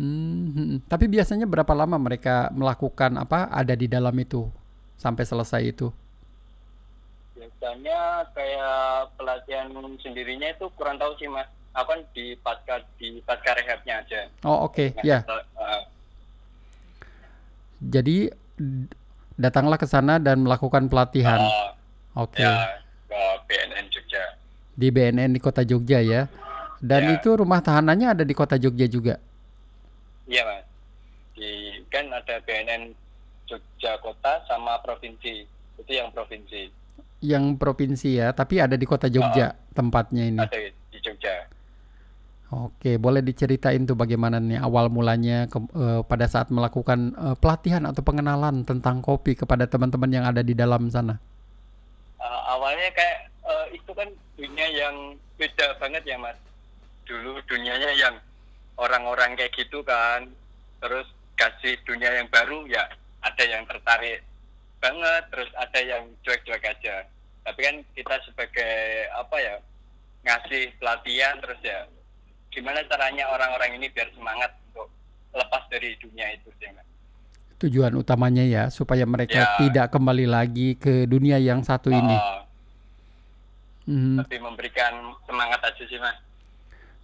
Hmm, 0.01 0.57
hmm. 0.57 0.89
Tapi 0.89 1.05
biasanya 1.05 1.45
berapa 1.45 1.73
lama 1.77 2.01
mereka 2.01 2.49
melakukan 2.53 3.13
apa 3.21 3.49
ada 3.53 3.77
di 3.77 3.85
dalam 3.85 4.13
itu 4.17 4.49
sampai 4.97 5.25
selesai 5.25 5.61
itu? 5.69 5.93
Biasanya 7.67 7.99
kayak 8.31 8.79
pelatihan 9.19 9.67
sendirinya 9.99 10.55
itu 10.55 10.71
kurang 10.79 11.03
tahu 11.03 11.19
sih 11.19 11.27
mas 11.27 11.51
apa 11.75 11.99
di 12.15 12.39
pasca 12.39 12.79
di 12.95 13.19
pasca 13.27 13.59
rehabnya 13.59 14.07
aja 14.07 14.31
Oh, 14.47 14.71
oke, 14.71 14.95
Nah, 14.95 15.03
ya. 15.03 15.19
uh, 15.27 15.83
Jadi 17.83 18.31
d- 18.55 18.87
datanglah 19.35 19.77
ke 19.77 19.85
sana 19.85 20.17
dan 20.17 20.41
melakukan 20.41 20.87
pelatihan. 20.87 21.43
uh, 21.43 21.75
Oke. 22.17 22.39
ya 22.39 22.71
ke 23.05 23.21
BNN 23.45 23.91
Jogja 23.91 24.23
Di 24.73 24.89
BNN 24.89 25.35
di 25.35 25.41
Kota 25.43 25.67
Jogja 25.67 25.99
ya. 25.99 26.31
Dan 26.79 27.03
Ya. 27.03 27.13
itu 27.19 27.35
rumah 27.35 27.59
tahanannya 27.59 28.15
ada 28.15 28.25
di 28.25 28.33
Kota 28.33 28.55
Jogja 28.57 28.87
juga. 28.87 29.19
iya 30.27 30.43
mas 30.43 30.63
di 31.35 31.51
kan 31.91 32.07
ada 32.11 32.39
BNN 32.41 32.95
Jogja 33.45 33.99
kota 33.99 34.39
sama 34.47 34.79
provinsi 34.81 35.47
itu 35.77 35.91
yang 35.93 36.11
provinsi 36.11 36.71
Yang 37.25 37.57
provinsi 37.57 38.21
ya, 38.21 38.37
tapi 38.37 38.61
ada 38.61 38.77
di 38.77 38.85
Kota 38.85 39.09
Jogja 39.09 39.57
tempatnya 39.73 40.25
ini. 40.29 40.41
ada 40.41 40.57
di 40.57 40.99
Jogja 41.01 41.49
Oke, 42.47 42.95
boleh 42.95 43.27
diceritain 43.27 43.83
tuh 43.83 43.99
bagaimana 43.99 44.39
nih 44.39 44.63
awal 44.63 44.87
mulanya 44.87 45.51
ke- 45.51 45.67
eh, 45.75 46.01
pada 46.07 46.31
saat 46.31 46.47
melakukan 46.55 47.11
eh, 47.19 47.37
pelatihan 47.43 47.83
atau 47.91 48.07
pengenalan 48.07 48.63
tentang 48.63 49.03
kopi 49.03 49.35
kepada 49.35 49.67
teman-teman 49.67 50.11
yang 50.15 50.25
ada 50.31 50.47
di 50.47 50.55
dalam 50.55 50.87
sana. 50.87 51.19
Uh, 52.17 52.43
awalnya 52.49 52.91
kayak 52.97 53.29
uh, 53.45 53.67
itu 53.71 53.91
kan 53.93 54.09
dunia 54.35 54.67
yang 54.73 55.15
beda 55.37 55.77
banget 55.77 56.03
ya 56.09 56.17
mas 56.17 56.35
dulu 57.05 57.39
dunianya 57.47 57.93
yang 57.93 58.15
orang-orang 58.81 59.37
kayak 59.37 59.53
gitu 59.55 59.85
kan 59.85 60.27
terus 60.81 61.07
kasih 61.37 61.77
dunia 61.85 62.09
yang 62.09 62.29
baru 62.33 62.65
ya 62.67 62.89
ada 63.21 63.45
yang 63.45 63.63
tertarik 63.69 64.25
banget 64.79 65.23
terus 65.29 65.51
ada 65.55 65.81
yang 65.81 66.05
cuek-cuek 66.21 66.63
aja 66.63 66.97
tapi 67.43 67.61
kan 67.63 67.77
kita 67.93 68.15
sebagai 68.25 68.75
apa 69.15 69.37
ya 69.39 69.57
ngasih 70.23 70.75
pelatihan 70.77 71.39
terus 71.39 71.61
ya 71.63 71.87
gimana 72.51 72.83
caranya 72.85 73.29
orang-orang 73.29 73.77
ini 73.77 73.87
biar 73.89 74.09
semangat 74.13 74.51
untuk 74.69 74.89
lepas 75.31 75.63
dari 75.69 75.95
dunia 75.97 76.33
itu 76.33 76.51
sih 76.57 76.71
mas 76.73 76.85
Tujuan 77.57 77.97
utamanya 77.97 78.45
ya 78.45 78.69
supaya 78.69 79.09
mereka 79.09 79.41
Ya. 79.41 79.49
tidak 79.57 79.89
kembali 79.89 80.29
lagi 80.29 80.77
ke 80.77 81.09
dunia 81.09 81.41
yang 81.41 81.65
satu 81.65 81.89
ini. 81.89 82.13
Uh, 82.13 82.45
Mhm. 83.87 84.19
lebih 84.21 84.43
memberikan 84.43 84.93
semangat 85.25 85.63
aja 85.63 85.79
sih 85.81 85.97
mas 85.97 86.19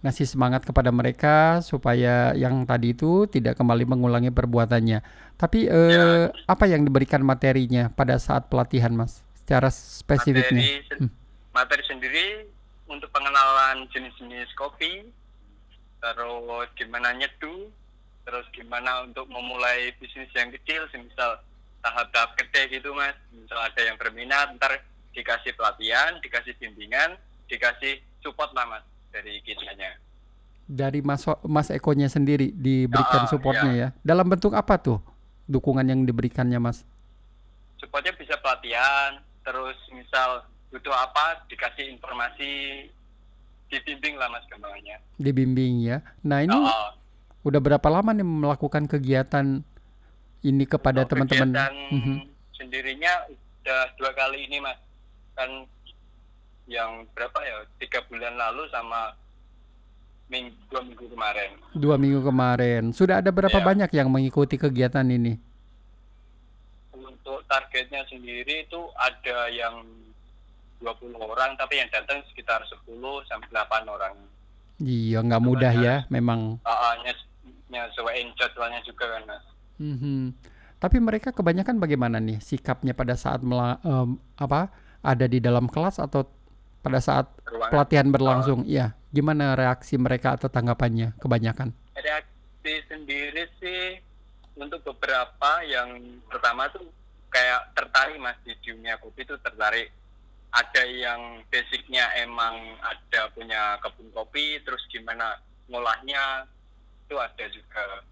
Ngasih 0.03 0.27
semangat 0.27 0.67
kepada 0.67 0.91
mereka 0.91 1.63
supaya 1.63 2.35
yang 2.35 2.67
tadi 2.67 2.91
itu 2.91 3.23
tidak 3.31 3.55
kembali 3.55 3.87
mengulangi 3.87 4.35
perbuatannya. 4.35 4.99
Tapi 5.39 5.65
eh, 5.71 6.27
apa 6.27 6.65
yang 6.67 6.83
diberikan 6.83 7.23
materinya 7.23 7.87
pada 7.87 8.19
saat 8.19 8.51
pelatihan, 8.51 8.91
Mas? 8.91 9.23
Secara 9.39 9.71
spesifiknya. 9.71 10.59
materi, 10.59 10.99
Hmm. 10.99 11.09
materi 11.55 11.83
sendiri 11.87 12.27
untuk 12.91 13.09
pengenalan 13.09 13.87
jenis-jenis 13.89 14.51
kopi 14.59 15.07
terus 16.03 16.67
gimana 16.75 17.15
nyeduh 17.15 17.71
terus 18.27 18.43
gimana 18.51 19.07
untuk 19.07 19.23
memulai 19.31 19.95
bisnis 20.03 20.27
yang 20.35 20.51
kecil 20.51 20.83
misal 20.99 21.39
tahap-tahap 21.79 22.35
gede 22.39 22.79
gitu 22.79 22.91
mas 22.91 23.15
misal 23.31 23.59
ada 23.59 23.81
yang 23.83 23.95
berminat 23.95 24.51
ntar 24.59 24.83
dikasih 25.15 25.55
pelatihan 25.55 26.19
dikasih 26.19 26.55
bimbingan 26.59 27.15
dikasih 27.47 28.03
support 28.19 28.51
lah 28.51 28.67
mas 28.67 28.85
dari 29.13 29.37
kitanya 29.39 29.93
Dari 30.63 30.99
Mas 30.99 31.21
Mas 31.43 31.69
Ekonya 31.69 32.07
sendiri 32.07 32.49
diberikan 32.49 33.23
Ah, 33.23 33.29
supportnya 33.29 33.71
ya. 33.71 33.87
Dalam 33.99 34.25
bentuk 34.25 34.51
apa 34.51 34.75
tuh 34.75 34.97
dukungan 35.45 35.83
yang 35.83 36.01
diberikannya, 36.01 36.57
Mas? 36.57 36.81
supportnya 37.75 38.15
bisa 38.15 38.39
pelatihan 38.39 39.19
terus 39.43 39.75
misal 39.91 40.39
butuh 40.71 40.95
apa 40.95 41.43
dikasih 41.45 41.91
informasi 41.91 42.87
dibimbing 43.67 44.15
lah 44.15 44.31
mas 44.31 44.47
kembangannya 44.47 45.03
Dibimbing 45.19 45.83
ya. 45.83 45.99
Nah, 46.21 46.39
ini 46.39 46.55
Oh, 46.55 46.89
udah 47.43 47.59
berapa 47.59 47.83
lama 47.91 48.15
nih 48.15 48.23
melakukan 48.23 48.87
kegiatan 48.87 49.59
ini 50.41 50.63
kepada 50.63 51.03
teman-teman? 51.03 51.51
kegiatan 51.51 51.73
Mhm. 51.91 52.15
sendirinya 52.55 53.13
udah 53.27 53.81
dua 53.93 54.11
kali 54.13 54.47
ini 54.47 54.63
mas 54.63 54.79
kan 55.35 55.67
yang 56.65 57.03
berapa 57.11 57.35
ya 57.37 57.57
tiga 57.77 57.99
bulan 58.03 58.33
lalu 58.33 58.63
sama 58.67 59.11
minggu 60.25 60.55
dua 60.65 60.81
minggu 60.81 61.05
kemarin 61.07 61.51
Dua 61.73 61.95
minggu 61.95 62.21
kemarin. 62.21 62.83
Sudah 62.89 63.19
ada 63.19 63.29
berapa 63.29 63.53
Ya. 63.53 63.63
banyak 63.63 63.89
yang 63.91 64.07
mengikuti 64.07 64.55
kegiatan 64.55 65.05
ini? 65.05 65.35
untuk 66.93 67.41
targetnya 67.45 68.03
sendiri 68.05 68.63
itu 68.63 68.79
ada 68.95 69.47
yang 69.47 69.81
20 70.77 70.93
orang 71.17 71.55
tapi 71.55 71.77
yang 71.77 71.89
datang 71.89 72.19
sekitar 72.27 72.59
10 72.61 72.85
sampai 73.23 73.47
8 73.49 73.87
orang 73.87 74.15
Iya, 74.77 75.21
nggak 75.21 75.41
mudah 75.41 75.73
ya, 75.73 75.95
memang. 76.07 76.59
uh, 76.59 76.93
nyesuaiin 77.67 78.35
jadwalnya 78.35 78.83
juga 78.83 79.07
kan 79.09 79.23
mas 79.25 79.43
Mhm. 79.75 80.35
Tapi 80.77 80.97
mereka 80.99 81.31
kebanyakan 81.31 81.79
bagaimana 81.79 82.19
nih 82.19 82.37
sikapnya 82.37 82.91
pada 82.91 83.15
saat 83.15 83.41
mela- 83.41 83.79
em, 83.81 84.19
apa 84.35 84.67
ada 85.01 85.25
di 85.25 85.39
dalam 85.39 85.65
kelas 85.65 85.97
atau 85.97 86.27
pada 86.83 86.99
saat 86.99 87.31
ruangan 87.47 87.71
pelatihan 87.71 88.07
berlangsung? 88.11 88.67
Iya, 88.67 88.91
gimana 89.15 89.55
reaksi 89.55 89.95
mereka 89.95 90.35
atau 90.35 90.51
tanggapannya 90.51 91.15
kebanyakan? 91.17 91.71
reaksi 91.95 92.73
sendiri 92.91 93.43
sih 93.59 93.99
untuk 94.59 94.83
beberapa 94.83 95.63
yang 95.67 96.19
pertama 96.27 96.67
tuh 96.71 96.87
kayak 97.27 97.73
tertarik 97.73 98.19
mas 98.21 98.37
di 98.45 98.53
dunia 98.61 98.99
kopi 98.99 99.25
itu 99.25 99.35
tertarik. 99.41 99.89
Ada 100.53 100.85
yang 100.85 101.41
basicnya 101.49 102.13
emang 102.21 102.77
ada 102.85 103.25
punya 103.33 103.81
kebun 103.81 104.13
kopi 104.13 104.61
terus 104.61 104.85
gimana 104.87 105.41
ngolahnya 105.65 106.45
itu 107.07 107.17
ada 107.17 107.45
juga. 107.49 108.05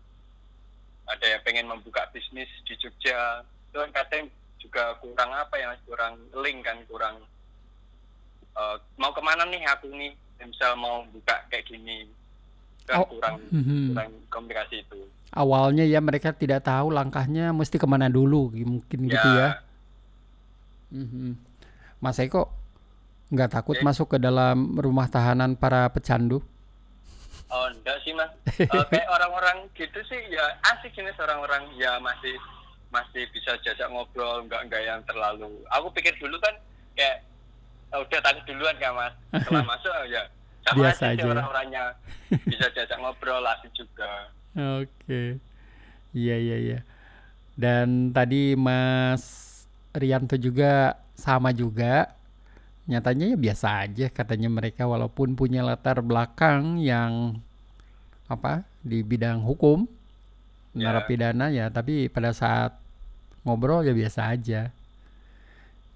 Ada 1.06 1.38
yang 1.38 1.42
pengen 1.46 1.70
membuka 1.70 2.10
bisnis 2.10 2.50
di 2.66 2.74
Jogja. 2.82 3.46
Itu 3.70 3.78
kan 3.78 3.92
kadang 3.94 4.26
juga 4.58 4.98
kurang 5.00 5.32
apa 5.32 5.54
ya 5.58 5.70
mas 5.70 5.82
kurang 5.86 6.18
link 6.34 6.66
kan 6.66 6.82
kurang 6.90 7.22
eh, 8.54 8.76
mau 8.98 9.12
ke 9.12 9.22
mana 9.22 9.44
nih 9.48 9.64
aku 9.68 9.88
nih 9.92 10.12
misal 10.42 10.74
mau 10.74 11.06
buka 11.10 11.46
kayak 11.48 11.70
gini 11.70 12.10
kan 12.90 12.98
Oh, 13.02 13.08
kurang 13.08 13.38
mhm. 13.54 13.94
kurang 13.94 14.10
komunikasi 14.34 14.82
itu 14.82 15.06
Awalnya 15.32 15.88
ya 15.88 16.04
mereka 16.04 16.36
tidak 16.36 16.68
tahu 16.68 16.92
langkahnya 16.92 17.56
mesti 17.56 17.80
ke 17.80 17.88
mana 17.88 18.12
dulu, 18.12 18.52
mungkin 18.52 19.08
gitu 19.08 19.30
ya. 19.32 19.64
Mhm. 20.92 21.40
Mas 22.04 22.20
Eko 22.20 22.52
nggak 23.32 23.48
takut 23.56 23.80
Oke. 23.80 23.86
masuk 23.88 24.08
ke 24.12 24.18
dalam 24.20 24.76
rumah 24.76 25.08
tahanan 25.08 25.56
para 25.56 25.88
pecandu? 25.88 26.44
Oh 27.48 27.68
enggak 27.72 28.04
sih 28.04 28.12
mas, 28.12 28.28
Eh, 28.60 28.86
kayak 28.92 29.08
orang-orang 29.08 29.72
gitu 29.72 30.04
sih 30.12 30.20
ya 30.36 30.44
asik 30.68 31.00
mas 31.00 31.16
orang-orang 31.16 31.64
ya 31.80 31.96
masih 32.04 32.36
masih 32.92 33.24
bisa 33.32 33.56
jajak 33.64 33.88
ngobrol 33.88 34.44
nggak 34.52 34.68
nggak 34.68 34.84
yang 34.84 35.00
terlalu. 35.08 35.48
Aku 35.80 35.96
pikir 35.96 36.12
dulu 36.20 36.36
kan 36.44 36.60
kayak 37.00 37.24
oh, 37.92 38.02
udah 38.02 38.20
takut 38.20 38.44
duluan 38.46 38.76
kan 38.76 38.92
mas, 38.94 39.14
setelah 39.36 39.64
masuk 39.74 39.94
ya 40.08 40.24
sama 40.62 40.78
Biasa 40.86 41.04
aja 41.10 41.20
ya. 41.20 41.26
orang-orangnya 41.28 41.84
bisa 42.50 42.68
jajak 42.72 42.98
ngobrol 42.98 43.42
asik 43.44 43.72
juga. 43.74 44.30
Oke. 44.78 45.42
Iya 46.12 46.36
iya 46.38 46.58
iya. 46.60 46.80
Dan 47.56 48.12
tadi 48.12 48.54
Mas 48.54 49.24
Rianto 49.92 50.36
juga 50.36 50.96
sama 51.14 51.50
juga. 51.52 52.14
Nyatanya 52.86 53.32
ya 53.32 53.38
biasa 53.38 53.68
aja 53.86 54.08
katanya 54.08 54.50
mereka 54.50 54.84
walaupun 54.86 55.34
punya 55.34 55.62
latar 55.62 56.02
belakang 56.02 56.78
yang 56.78 57.40
apa 58.26 58.64
di 58.82 59.02
bidang 59.02 59.42
hukum 59.42 59.86
Ya. 60.72 60.88
narapidana 60.88 61.52
ya 61.52 61.68
tapi 61.68 62.08
pada 62.08 62.32
saat 62.32 62.80
ngobrol 63.44 63.84
ya 63.84 63.92
biasa 63.92 64.32
aja 64.32 64.72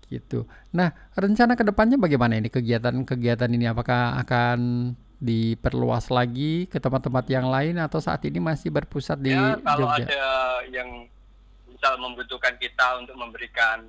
gitu. 0.10 0.46
Nah 0.74 0.94
rencana 1.18 1.58
ke 1.58 1.64
depannya 1.66 1.98
bagaimana 1.98 2.38
ini 2.38 2.50
kegiatan-kegiatan 2.52 3.50
ini 3.50 3.66
apakah 3.70 4.20
akan 4.22 4.92
diperluas 5.18 6.12
lagi 6.12 6.68
ke 6.68 6.78
tempat-tempat 6.78 7.26
yang 7.32 7.48
lain 7.48 7.80
atau 7.80 7.98
saat 8.04 8.22
ini 8.28 8.38
masih 8.38 8.70
berpusat 8.70 9.18
di 9.18 9.32
ya 9.34 9.58
kalau 9.64 9.88
Jogja? 9.90 10.06
ada 10.06 10.26
yang 10.70 11.08
misal 11.72 11.96
membutuhkan 11.98 12.54
kita 12.60 13.00
untuk 13.00 13.16
memberikan 13.16 13.82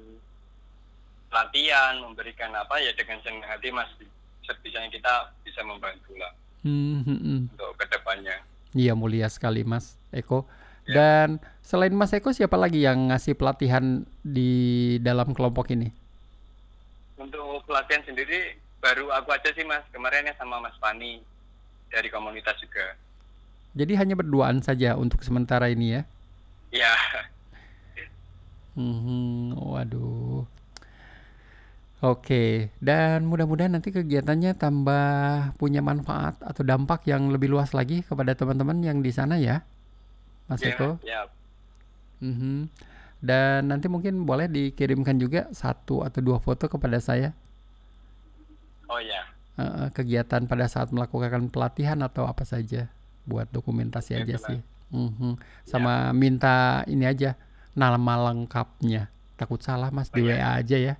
pelatihan, 1.29 1.99
memberikan 2.01 2.55
apa 2.55 2.79
ya 2.79 2.95
dengan 2.95 3.19
senang 3.21 3.45
hati 3.45 3.69
mas 3.75 3.91
sebisanya 4.47 4.89
kita 4.89 5.35
bisa 5.43 5.61
membantu 5.67 6.15
lah 6.15 6.31
Hmm, 6.67 7.07
hmm, 7.07 7.19
hmm. 7.23 7.41
untuk 7.55 7.71
ke 7.79 7.87
depannya. 7.95 8.37
Iya 8.75 8.99
mulia 8.99 9.31
sekali 9.31 9.63
Mas 9.63 9.95
Eko. 10.11 10.51
Ya. 10.91 10.99
Dan 10.99 11.29
selain 11.63 11.95
Mas 11.95 12.11
Eko 12.11 12.35
siapa 12.35 12.59
lagi 12.59 12.83
yang 12.83 13.15
ngasih 13.15 13.39
pelatihan 13.39 14.03
di 14.27 14.99
dalam 14.99 15.31
kelompok 15.31 15.71
ini? 15.71 15.95
Untuk 17.17 17.65
pelatihan 17.65 18.05
sendiri 18.05 18.61
baru 18.81 19.09
aku 19.13 19.33
aja 19.33 19.51
sih 19.57 19.65
mas 19.65 19.83
kemarin 19.91 20.29
ya 20.29 20.35
sama 20.37 20.61
Mas 20.61 20.77
Fani 20.77 21.25
dari 21.89 22.13
komunitas 22.13 22.57
juga. 22.61 22.97
Jadi 23.77 23.93
hanya 23.97 24.17
berduaan 24.17 24.61
saja 24.61 24.97
untuk 24.97 25.21
sementara 25.25 25.69
ini 25.69 26.01
ya. 26.01 26.03
Ya, 26.73 26.93
Hmm, 28.77 29.57
waduh. 29.57 30.45
Oke, 32.05 32.69
dan 32.77 33.25
mudah-mudahan 33.25 33.73
nanti 33.73 33.89
kegiatannya 33.89 34.53
tambah 34.53 35.57
punya 35.57 35.81
manfaat 35.81 36.37
atau 36.45 36.61
dampak 36.61 37.09
yang 37.09 37.33
lebih 37.33 37.49
luas 37.49 37.73
lagi 37.73 38.05
kepada 38.05 38.37
teman-teman 38.37 38.85
yang 38.85 39.01
di 39.01 39.09
sana 39.09 39.41
ya, 39.41 39.65
Mas 40.45 40.61
ya, 40.61 40.77
Eko. 40.77 41.01
ya, 41.01 41.25
Mhm. 42.21 42.69
Dan 43.27 43.75
nanti 43.75 43.91
mungkin 43.91 44.23
boleh 44.23 44.47
dikirimkan 44.47 45.19
juga 45.19 45.51
satu 45.51 46.07
atau 46.07 46.23
dua 46.23 46.39
foto 46.39 46.71
kepada 46.71 47.03
saya 47.03 47.35
oh 48.87 49.03
ya, 49.03 49.27
eh, 49.59 49.91
kegiatan 49.91 50.47
pada 50.47 50.71
saat 50.71 50.95
melakukan 50.95 51.51
pelatihan 51.51 51.99
atau 52.07 52.31
apa 52.31 52.47
saja 52.47 52.87
buat 53.27 53.51
dokumentasi 53.51 54.15
Oke, 54.15 54.23
aja 54.23 54.37
Mas. 54.39 54.47
sih. 54.47 54.59
Mhm. 54.95 55.33
Sama 55.67 56.15
minta 56.15 56.87
ini 56.87 57.03
aja 57.03 57.35
nama 57.75 58.31
lengkapnya. 58.31 59.11
Takut 59.35 59.59
salah 59.59 59.91
Mas 59.91 60.07
di 60.09 60.23
Oh, 60.23 60.31
iya. 60.31 60.39
WA 60.39 60.51
aja 60.63 60.77
ya. 60.79 60.95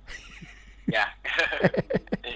ya, 0.91 1.05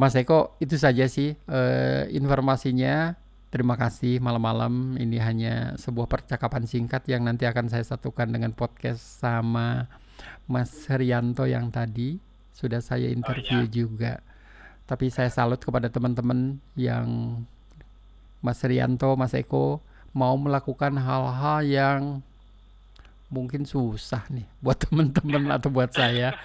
Mas 0.00 0.16
Eko, 0.16 0.56
itu 0.58 0.74
saja 0.80 1.04
sih 1.06 1.36
eh, 1.36 2.02
informasinya. 2.10 3.14
Terima 3.52 3.76
kasih 3.76 4.16
malam-malam. 4.16 4.96
Ini 4.96 5.18
hanya 5.20 5.54
sebuah 5.76 6.08
percakapan 6.08 6.64
singkat 6.64 7.04
yang 7.04 7.28
nanti 7.28 7.44
akan 7.44 7.68
saya 7.68 7.84
satukan 7.84 8.32
dengan 8.32 8.56
podcast 8.56 9.20
sama 9.20 9.92
Mas 10.48 10.72
Rianto 10.88 11.44
yang 11.44 11.68
tadi 11.68 12.16
sudah 12.56 12.80
saya 12.80 13.12
interview 13.12 13.68
juga. 13.68 14.24
Tapi 14.88 15.12
saya 15.12 15.28
salut 15.28 15.60
kepada 15.60 15.92
teman-teman 15.92 16.56
yang 16.80 17.44
Mas 18.40 18.64
Rianto, 18.64 19.12
Mas 19.20 19.36
Eko 19.36 19.84
mau 20.16 20.32
melakukan 20.40 20.96
hal-hal 20.96 21.60
yang 21.68 22.00
mungkin 23.28 23.68
susah 23.68 24.24
nih 24.32 24.48
buat 24.64 24.80
teman-teman 24.88 25.52
atau 25.52 25.68
buat 25.68 25.92
saya. 25.92 26.32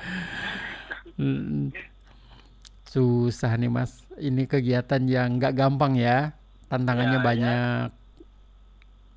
Mm, 1.17 1.73
Susah 2.85 3.57
nih 3.57 3.73
Mas. 3.73 4.05
Ini 4.21 4.45
kegiatan 4.45 5.01
yang 5.09 5.41
nggak 5.41 5.57
gampang 5.57 5.97
ya. 5.97 6.36
Tantangannya 6.67 7.19
Ya, 7.19 7.23
ya. 7.23 7.27
banyak. 7.27 7.87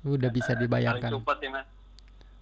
Udah 0.07 0.29
bisa 0.33 0.55
dibayangkan. 0.57 1.11
sih 1.13 1.49
mas. 1.51 1.67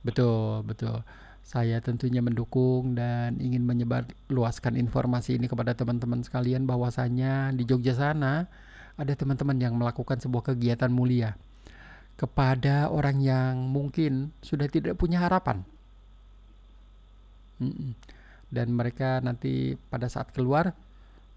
Betul, 0.06 0.64
betul. 0.64 1.04
Saya 1.44 1.82
tentunya 1.82 2.22
mendukung 2.22 2.94
dan 2.94 3.42
ingin 3.42 3.66
menyebarluaskan 3.66 4.78
informasi 4.78 5.36
ini 5.42 5.50
kepada 5.50 5.74
teman-teman 5.74 6.22
sekalian 6.22 6.70
bahwasanya 6.70 7.50
di 7.58 7.66
Jogja 7.66 7.98
sana 7.98 8.46
ada 8.96 9.14
teman-teman 9.18 9.58
yang 9.58 9.74
melakukan 9.76 10.22
sebuah 10.22 10.54
kegiatan 10.54 10.92
mulia 10.94 11.34
kepada 12.20 12.92
orang 12.92 13.18
yang 13.24 13.56
mungkin 13.72 14.30
sudah 14.46 14.68
tidak 14.70 15.00
punya 15.00 15.24
harapan. 15.26 15.64
Dan 18.50 18.68
mereka 18.76 19.20
nanti 19.20 19.74
pada 19.90 20.08
saat 20.08 20.32
keluar 20.32 20.74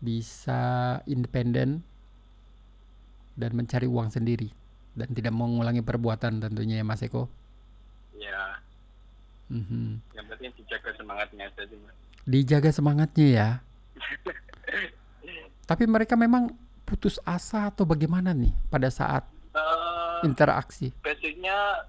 bisa 0.02 0.98
independen 1.06 1.86
dan 3.34 3.50
mencari 3.52 3.84
uang 3.84 4.08
sendiri 4.08 4.48
dan 4.92 5.08
tidak 5.08 5.30
mengulangi 5.30 5.80
perbuatan 5.80 6.38
tentunya 6.38 6.78
ya 6.78 6.84
Mas 6.84 7.00
Eko. 7.00 7.28
Ya, 8.14 8.60
Mhm. 9.48 10.00
yang 10.12 10.26
penting 10.26 10.52
dijaga 10.54 10.90
semangatnya 10.94 11.44
aja 11.46 11.62
sih 11.62 11.78
mas. 11.78 11.96
Dijaga 12.22 12.70
semangatnya 12.70 13.26
ya. 13.28 13.48
Tapi 15.62 15.84
mereka 15.86 16.14
memang 16.14 16.52
putus 16.82 17.16
asa 17.22 17.68
atau 17.68 17.82
bagaimana 17.82 18.32
nih 18.32 18.52
pada 18.68 18.88
saat 18.88 19.24
Eh, 19.52 20.18
interaksi? 20.24 20.92
basicnya 20.98 21.84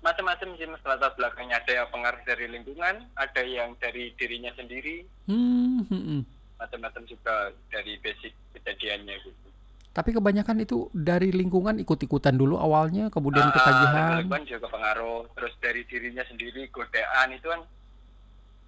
macam-macam 0.00 0.52
sih 0.54 0.64
mas 0.64 0.80
latar 0.82 1.12
belakangnya 1.14 1.56
ada 1.56 1.72
yang 1.74 1.88
pengaruh 1.88 2.20
dari 2.22 2.44
lingkungan, 2.46 3.04
ada 3.14 3.40
yang 3.40 3.72
dari 3.76 4.12
dirinya 4.14 4.52
sendiri, 4.52 5.04
Hmm, 5.24 5.80
hmm, 5.82 6.02
hmm. 6.02 6.22
macam-macam 6.56 7.02
juga 7.04 7.34
dari 7.68 7.96
basic 7.98 8.32
kejadiannya 8.54 9.16
gitu. 9.22 9.48
Tapi 9.90 10.14
kebanyakan 10.14 10.62
itu 10.62 10.86
dari 10.94 11.34
lingkungan 11.34 11.82
ikut-ikutan 11.82 12.38
dulu 12.38 12.54
awalnya, 12.56 13.10
kemudian 13.10 13.42
Ah, 13.42 13.52
ketagihan. 13.52 14.10
lingkungan 14.22 14.46
juga 14.46 14.66
pengaruh, 14.70 15.26
terus 15.34 15.50
dari 15.58 15.82
dirinya 15.84 16.22
sendiri 16.24 16.70
godaan 16.70 17.34
itu 17.34 17.46
kan 17.46 17.60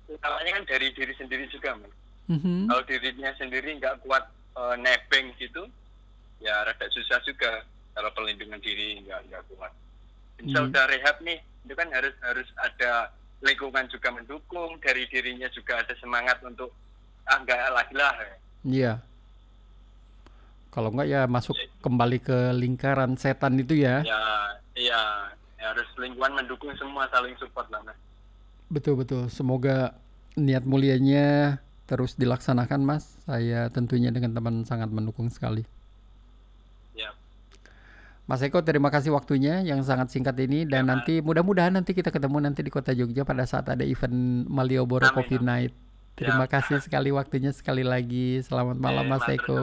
utamanya 0.09 0.51
kan 0.59 0.65
dari 0.67 0.91
diri 0.91 1.15
sendiri 1.15 1.47
juga 1.47 1.79
mas. 1.79 1.95
Mhm. 2.27 2.67
Kalau 2.67 2.83
dirinya 2.85 3.31
sendiri 3.35 3.71
nggak 3.79 4.03
kuat 4.03 4.25
eh, 4.53 4.77
nebeng 4.77 5.33
gitu, 5.39 5.65
ya 6.37 6.61
rada 6.61 6.85
susah 6.93 7.25
juga 7.25 7.65
kalau 7.95 8.13
perlindungan 8.13 8.61
diri 8.61 9.01
nggak 9.01 9.21
nggak 9.31 9.43
kuat. 9.49 9.73
Misal 10.37 10.67
Hmm. 10.67 10.71
udah 10.75 10.85
rehab 10.91 11.17
nih, 11.23 11.39
itu 11.63 11.73
kan 11.73 11.89
harus 11.89 12.13
harus 12.21 12.49
ada 12.61 13.09
lingkungan 13.41 13.89
juga 13.89 14.13
mendukung, 14.13 14.77
dari 14.83 15.09
dirinya 15.09 15.49
juga 15.49 15.81
ada 15.81 15.95
semangat 15.97 16.37
untuk 16.45 16.69
ah 17.25 17.39
nggak 17.39 17.59
lagi 17.73 17.95
lah. 17.97 18.13
Iya. 18.61 18.93
Kalau 20.73 20.89
enggak 20.89 21.09
ya 21.13 21.29
masuk 21.29 21.53
kembali 21.85 22.19
ke 22.25 22.57
lingkaran 22.57 23.13
setan 23.21 23.61
itu 23.61 23.77
ya. 23.77 24.01
Ya, 24.01 24.23
iya, 24.73 25.03
ya 25.61 25.67
harus 25.77 25.85
lingkungan 26.01 26.33
mendukung 26.33 26.73
semua 26.81 27.05
saling 27.13 27.37
support 27.37 27.69
lah 27.69 27.85
mas. 27.85 27.99
Betul 28.73 29.05
betul. 29.05 29.29
Semoga 29.29 30.01
niat 30.33 30.65
mulianya 30.65 31.61
terus 31.85 32.17
dilaksanakan, 32.17 32.81
Mas. 32.89 33.05
Saya 33.29 33.69
tentunya 33.69 34.09
dengan 34.09 34.33
teman 34.33 34.65
sangat 34.65 34.89
mendukung 34.89 35.29
sekali. 35.29 35.69
Ya, 36.97 37.13
Mas 38.25 38.41
Eko, 38.41 38.65
terima 38.65 38.89
kasih 38.89 39.13
waktunya 39.13 39.61
yang 39.61 39.85
sangat 39.85 40.09
singkat 40.09 40.39
ini 40.41 40.65
dan 40.65 40.89
Ya, 40.89 40.97
nanti 40.97 41.21
mudah-mudahan 41.21 41.77
nanti 41.77 41.93
kita 41.93 42.09
ketemu 42.09 42.49
nanti 42.49 42.65
di 42.65 42.73
Kota 42.73 42.97
Jogja 42.97 43.29
pada 43.29 43.45
saat 43.45 43.69
ada 43.69 43.85
event 43.85 44.49
Malioboro 44.49 45.05
Coffee. 45.13 45.37
Night 45.37 45.77
Terima 46.13 46.45
kasih 46.45 46.77
sekali 46.85 47.09
waktunya 47.09 47.57
sekali 47.57 47.81
lagi. 47.81 48.45
Selamat 48.45 48.77
malam 48.77 49.09
Mas 49.09 49.25
Eko. 49.33 49.57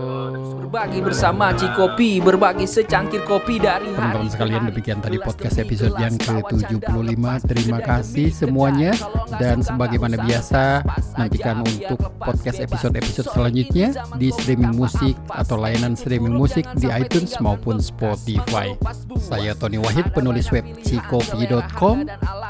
Berbagi 0.65 0.97
bersama 0.97 1.53
Cikopi, 1.53 2.17
berbagi 2.17 2.65
secangkir 2.65 3.21
kopi 3.21 3.61
dari 3.61 3.85
Teman-teman 3.93 4.33
sekalian 4.33 4.65
demikian 4.73 4.97
tadi 4.97 5.21
podcast 5.21 5.61
episode 5.61 5.93
yang 6.01 6.17
ke-75. 6.17 7.21
Terima 7.45 7.79
kasih 7.85 8.33
semuanya 8.33 8.97
dan 9.37 9.61
sebagaimana 9.61 10.17
biasa 10.25 10.81
nantikan 11.21 11.61
untuk 11.61 12.01
podcast 12.17 12.57
episode-episode 12.57 13.29
selanjutnya 13.29 13.93
di 14.17 14.33
streaming 14.33 14.73
musik 14.73 15.13
atau 15.29 15.53
layanan 15.53 15.93
streaming 15.93 16.33
musik 16.33 16.65
di 16.81 16.89
iTunes 16.89 17.37
maupun 17.37 17.77
Spotify. 17.77 18.73
Saya 19.21 19.53
Tony 19.53 19.77
Wahid 19.77 20.09
penulis 20.17 20.49
web 20.49 20.65
cikopi.com. 20.81 22.09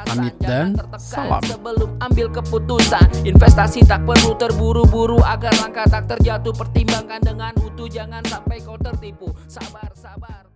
Pamit 0.10 0.34
dan 0.42 0.74
salam. 0.98 1.38
Sebelum 1.46 1.94
ambil 2.02 2.34
keputusan, 2.34 3.30
investasi 3.30 3.86
tak 3.90 4.06
perlu 4.06 4.38
terburu-buru 4.38 5.18
agar 5.26 5.50
langkah 5.66 5.90
tak 5.90 6.06
terjatuh. 6.06 6.54
Pertimbangkan 6.54 7.26
dengan 7.26 7.58
utuh, 7.58 7.90
jangan 7.90 8.22
sampai 8.22 8.62
kau 8.62 8.78
tertipu. 8.78 9.34
Sabar, 9.50 9.90
sabar. 9.98 10.49